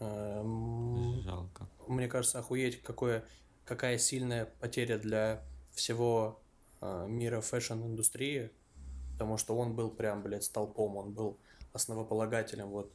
эм, 0.00 1.20
Жалко. 1.22 1.66
мне 1.86 2.08
кажется, 2.08 2.38
охуеть, 2.38 2.82
какое, 2.82 3.24
какая 3.64 3.98
сильная 3.98 4.46
потеря 4.60 4.98
для 4.98 5.42
всего 5.78 6.40
э, 6.80 7.06
мира 7.08 7.40
фэшн-индустрии, 7.40 8.50
потому 9.12 9.36
что 9.36 9.56
он 9.56 9.74
был 9.74 9.90
прям, 9.90 10.22
блядь, 10.22 10.44
столпом, 10.44 10.96
он 10.96 11.12
был 11.12 11.38
основополагателем 11.72 12.68
вот 12.68 12.92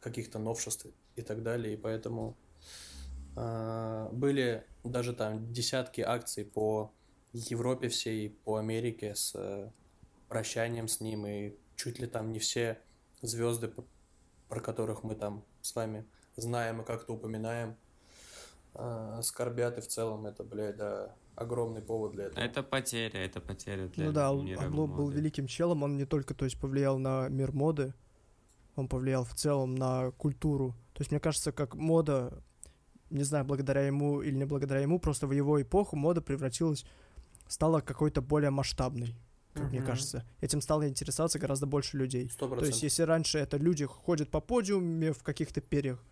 каких-то 0.00 0.38
новшеств 0.38 0.86
и 1.16 1.22
так 1.22 1.42
далее, 1.42 1.74
и 1.74 1.76
поэтому 1.76 2.36
э, 3.36 4.08
были 4.12 4.64
даже 4.82 5.12
там 5.12 5.52
десятки 5.52 6.00
акций 6.00 6.44
по 6.44 6.90
Европе 7.32 7.88
всей, 7.88 8.30
по 8.30 8.56
Америке 8.56 9.14
с 9.14 9.32
э, 9.34 9.70
прощанием 10.28 10.88
с 10.88 11.00
ним, 11.00 11.26
и 11.26 11.54
чуть 11.76 11.98
ли 11.98 12.06
там 12.06 12.32
не 12.32 12.38
все 12.38 12.78
звезды, 13.20 13.70
про 14.48 14.60
которых 14.60 15.04
мы 15.04 15.14
там 15.14 15.44
с 15.60 15.74
вами 15.74 16.06
знаем 16.36 16.80
и 16.80 16.84
как-то 16.84 17.12
упоминаем, 17.12 17.76
а, 18.74 19.22
скорбят, 19.22 19.78
и 19.78 19.80
в 19.80 19.88
целом 19.88 20.26
это, 20.26 20.44
блядь, 20.44 20.76
да, 20.76 21.14
огромный 21.36 21.82
повод 21.82 22.12
для 22.12 22.24
этого. 22.24 22.42
Это 22.42 22.62
потеря, 22.62 23.24
это 23.24 23.40
потеря 23.40 23.88
для 23.88 24.06
Ну 24.06 24.12
да, 24.12 24.28
Абло 24.28 24.86
был 24.86 25.10
великим 25.10 25.46
челом, 25.46 25.82
он 25.82 25.96
не 25.96 26.06
только, 26.06 26.34
то 26.34 26.44
есть, 26.44 26.58
повлиял 26.58 26.98
на 26.98 27.28
мир 27.28 27.52
моды, 27.52 27.94
он 28.74 28.88
повлиял 28.88 29.24
в 29.24 29.34
целом 29.34 29.74
на 29.74 30.10
культуру. 30.12 30.74
То 30.94 31.02
есть, 31.02 31.10
мне 31.10 31.20
кажется, 31.20 31.52
как 31.52 31.74
мода, 31.74 32.42
не 33.10 33.22
знаю, 33.22 33.44
благодаря 33.44 33.86
ему 33.86 34.22
или 34.22 34.34
не 34.34 34.46
благодаря 34.46 34.80
ему, 34.80 34.98
просто 34.98 35.26
в 35.26 35.32
его 35.32 35.60
эпоху 35.60 35.94
мода 35.96 36.20
превратилась, 36.22 36.84
стала 37.46 37.80
какой-то 37.80 38.22
более 38.22 38.50
масштабной, 38.50 39.14
как 39.54 39.70
мне 39.70 39.80
Мгм. 39.80 39.86
кажется. 39.86 40.24
Этим 40.40 40.60
стало 40.60 40.88
интересоваться 40.88 41.38
гораздо 41.38 41.66
больше 41.66 41.96
людей. 41.98 42.30
Сто 42.30 42.48
То 42.48 42.64
есть, 42.64 42.82
если 42.82 43.02
раньше 43.02 43.38
это 43.38 43.58
люди 43.58 43.84
ходят 43.84 44.30
по 44.30 44.40
подиуме 44.40 45.12
в 45.12 45.22
каких-то 45.22 45.60
перьях, 45.60 46.02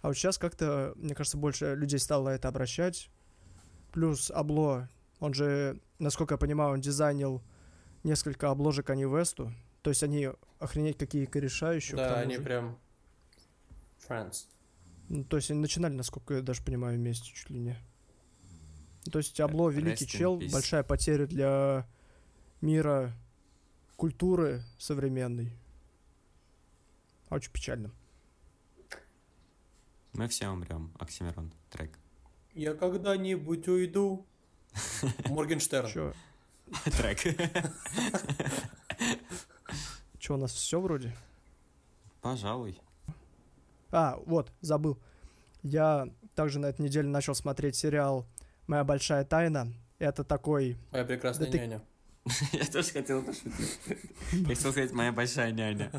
а 0.00 0.08
вот 0.08 0.14
сейчас 0.16 0.38
как-то, 0.38 0.94
мне 0.96 1.14
кажется, 1.14 1.36
больше 1.36 1.74
людей 1.76 2.00
стало 2.00 2.30
это 2.30 2.48
обращать. 2.48 3.08
Плюс 3.92 4.30
Абло, 4.30 4.88
он 5.20 5.34
же, 5.34 5.80
насколько 5.98 6.34
я 6.34 6.38
понимаю, 6.38 6.72
он 6.72 6.80
дизайнил 6.80 7.42
несколько 8.02 8.50
обложек 8.50 8.90
Ани 8.90 9.04
Весту. 9.04 9.52
То 9.82 9.90
есть 9.90 10.02
они 10.02 10.30
охренеть 10.58 10.96
какие 10.96 11.26
кореша 11.26 11.72
еще. 11.72 11.96
Да, 11.96 12.20
они 12.20 12.36
же. 12.36 12.42
прям... 12.42 12.78
Friends. 14.08 14.46
Ну, 15.08 15.24
то 15.24 15.36
есть 15.36 15.50
они 15.50 15.60
начинали, 15.60 15.92
насколько 15.92 16.34
я 16.34 16.42
даже 16.42 16.62
понимаю, 16.62 16.96
вместе 16.98 17.30
чуть 17.32 17.50
ли 17.50 17.58
не. 17.58 17.76
То 19.10 19.18
есть 19.18 19.38
Абло 19.40 19.68
Rest 19.68 19.74
великий 19.74 20.06
чел, 20.06 20.40
peace. 20.40 20.50
большая 20.50 20.82
потеря 20.82 21.26
для 21.26 21.86
мира 22.60 23.12
культуры 23.96 24.62
современной. 24.78 25.52
Очень 27.28 27.52
печально. 27.52 27.90
Мы 30.12 30.28
все 30.28 30.48
умрем. 30.48 30.92
Оксимирон, 30.98 31.52
трек. 31.70 31.98
Я 32.54 32.74
когда-нибудь 32.74 33.66
уйду. 33.68 34.26
Моргенштерн. 35.26 35.88
Чё, 35.90 36.12
Трек. 36.96 37.18
чё 40.18 40.34
у 40.34 40.36
нас 40.36 40.52
все 40.52 40.80
вроде? 40.80 41.14
Пожалуй. 42.20 42.78
А, 43.90 44.18
вот, 44.26 44.52
забыл. 44.60 44.98
Я 45.62 46.08
также 46.34 46.58
на 46.58 46.66
этой 46.66 46.82
неделе 46.82 47.08
начал 47.08 47.34
смотреть 47.34 47.76
сериал 47.76 48.26
«Моя 48.66 48.84
большая 48.84 49.24
тайна». 49.24 49.72
Это 49.98 50.24
такой... 50.24 50.76
Моя 50.92 51.04
прекрасная 51.04 51.46
Да 51.46 51.52
ты- 51.52 51.58
няня. 51.58 51.82
Я 52.52 52.64
тоже 52.66 52.92
хотел 52.92 53.22
пошутить. 53.22 53.78
Я 54.32 54.46
хотел 54.46 54.72
сказать, 54.72 54.92
моя 54.92 55.12
большая 55.12 55.50
няня. 55.52 55.90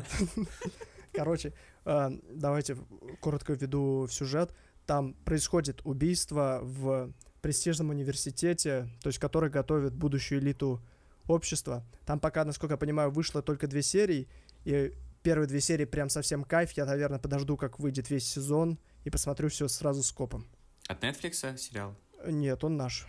Короче, 1.12 1.52
э, 1.84 2.10
давайте 2.30 2.76
коротко 3.20 3.52
введу 3.52 4.06
в 4.06 4.12
сюжет. 4.12 4.54
Там 4.86 5.14
происходит 5.24 5.80
убийство 5.84 6.60
в 6.62 7.12
престижном 7.40 7.90
университете, 7.90 8.88
то 9.02 9.08
есть 9.08 9.18
который 9.18 9.50
готовит 9.50 9.94
будущую 9.94 10.40
элиту 10.40 10.82
общества. 11.26 11.84
Там 12.06 12.20
пока, 12.20 12.44
насколько 12.44 12.74
я 12.74 12.78
понимаю, 12.78 13.10
вышло 13.10 13.42
только 13.42 13.66
две 13.66 13.82
серии, 13.82 14.28
и 14.64 14.92
первые 15.22 15.46
две 15.46 15.60
серии 15.60 15.84
прям 15.84 16.08
совсем 16.08 16.44
кайф. 16.44 16.72
Я, 16.72 16.86
наверное, 16.86 17.18
подожду, 17.18 17.56
как 17.56 17.78
выйдет 17.78 18.10
весь 18.10 18.26
сезон, 18.26 18.78
и 19.04 19.10
посмотрю 19.10 19.48
все 19.48 19.68
сразу 19.68 20.02
с 20.02 20.12
копом. 20.12 20.46
От 20.88 21.02
Netflix 21.02 21.56
сериал? 21.56 21.94
Нет, 22.26 22.62
он 22.64 22.76
наш, 22.76 23.06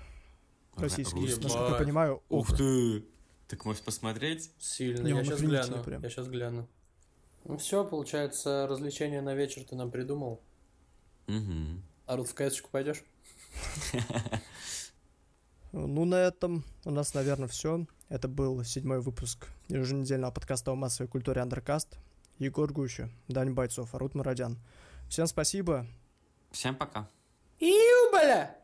российский. 0.75 1.19
Русский. 1.19 1.43
Насколько 1.43 1.71
я 1.73 1.79
понимаю, 1.79 2.23
Ух 2.29 2.55
ты! 2.55 3.05
Так 3.47 3.63
можешь 3.65 3.83
посмотреть? 3.83 4.51
Сильно. 4.57 5.03
Не, 5.03 5.09
я 5.09 5.17
он 5.17 5.25
сейчас 5.25 5.41
гляну. 5.41 5.83
прям. 5.83 6.01
Я 6.01 6.09
сейчас 6.09 6.27
гляну. 6.27 6.67
Ну 7.43 7.57
все, 7.57 7.85
получается, 7.85 8.65
развлечение 8.67 9.21
на 9.21 9.35
вечер 9.35 9.63
ты 9.63 9.75
нам 9.75 9.91
придумал. 9.91 10.41
Угу. 11.27 11.81
Арут 12.07 12.27
в 12.27 12.33
каечку 12.33 12.69
пойдешь? 12.71 13.03
Ну, 15.77 16.05
на 16.05 16.15
этом 16.15 16.63
у 16.85 16.91
нас, 16.91 17.13
наверное, 17.13 17.49
все. 17.49 17.85
Это 18.07 18.29
был 18.29 18.63
седьмой 18.63 19.01
выпуск 19.01 19.47
еженедельного 19.67 20.31
подкаста 20.31 20.71
о 20.71 20.75
массовой 20.75 21.09
культуре 21.09 21.41
Андеркаст. 21.41 21.97
Егор 22.37 22.71
Гуща, 22.71 23.09
Дань 23.27 23.51
Бойцов, 23.51 23.93
Арут 23.93 24.15
Мародян. 24.15 24.57
Всем 25.09 25.27
спасибо. 25.27 25.85
Всем 26.51 26.77
пока. 26.77 27.09
Иубаля! 27.59 28.55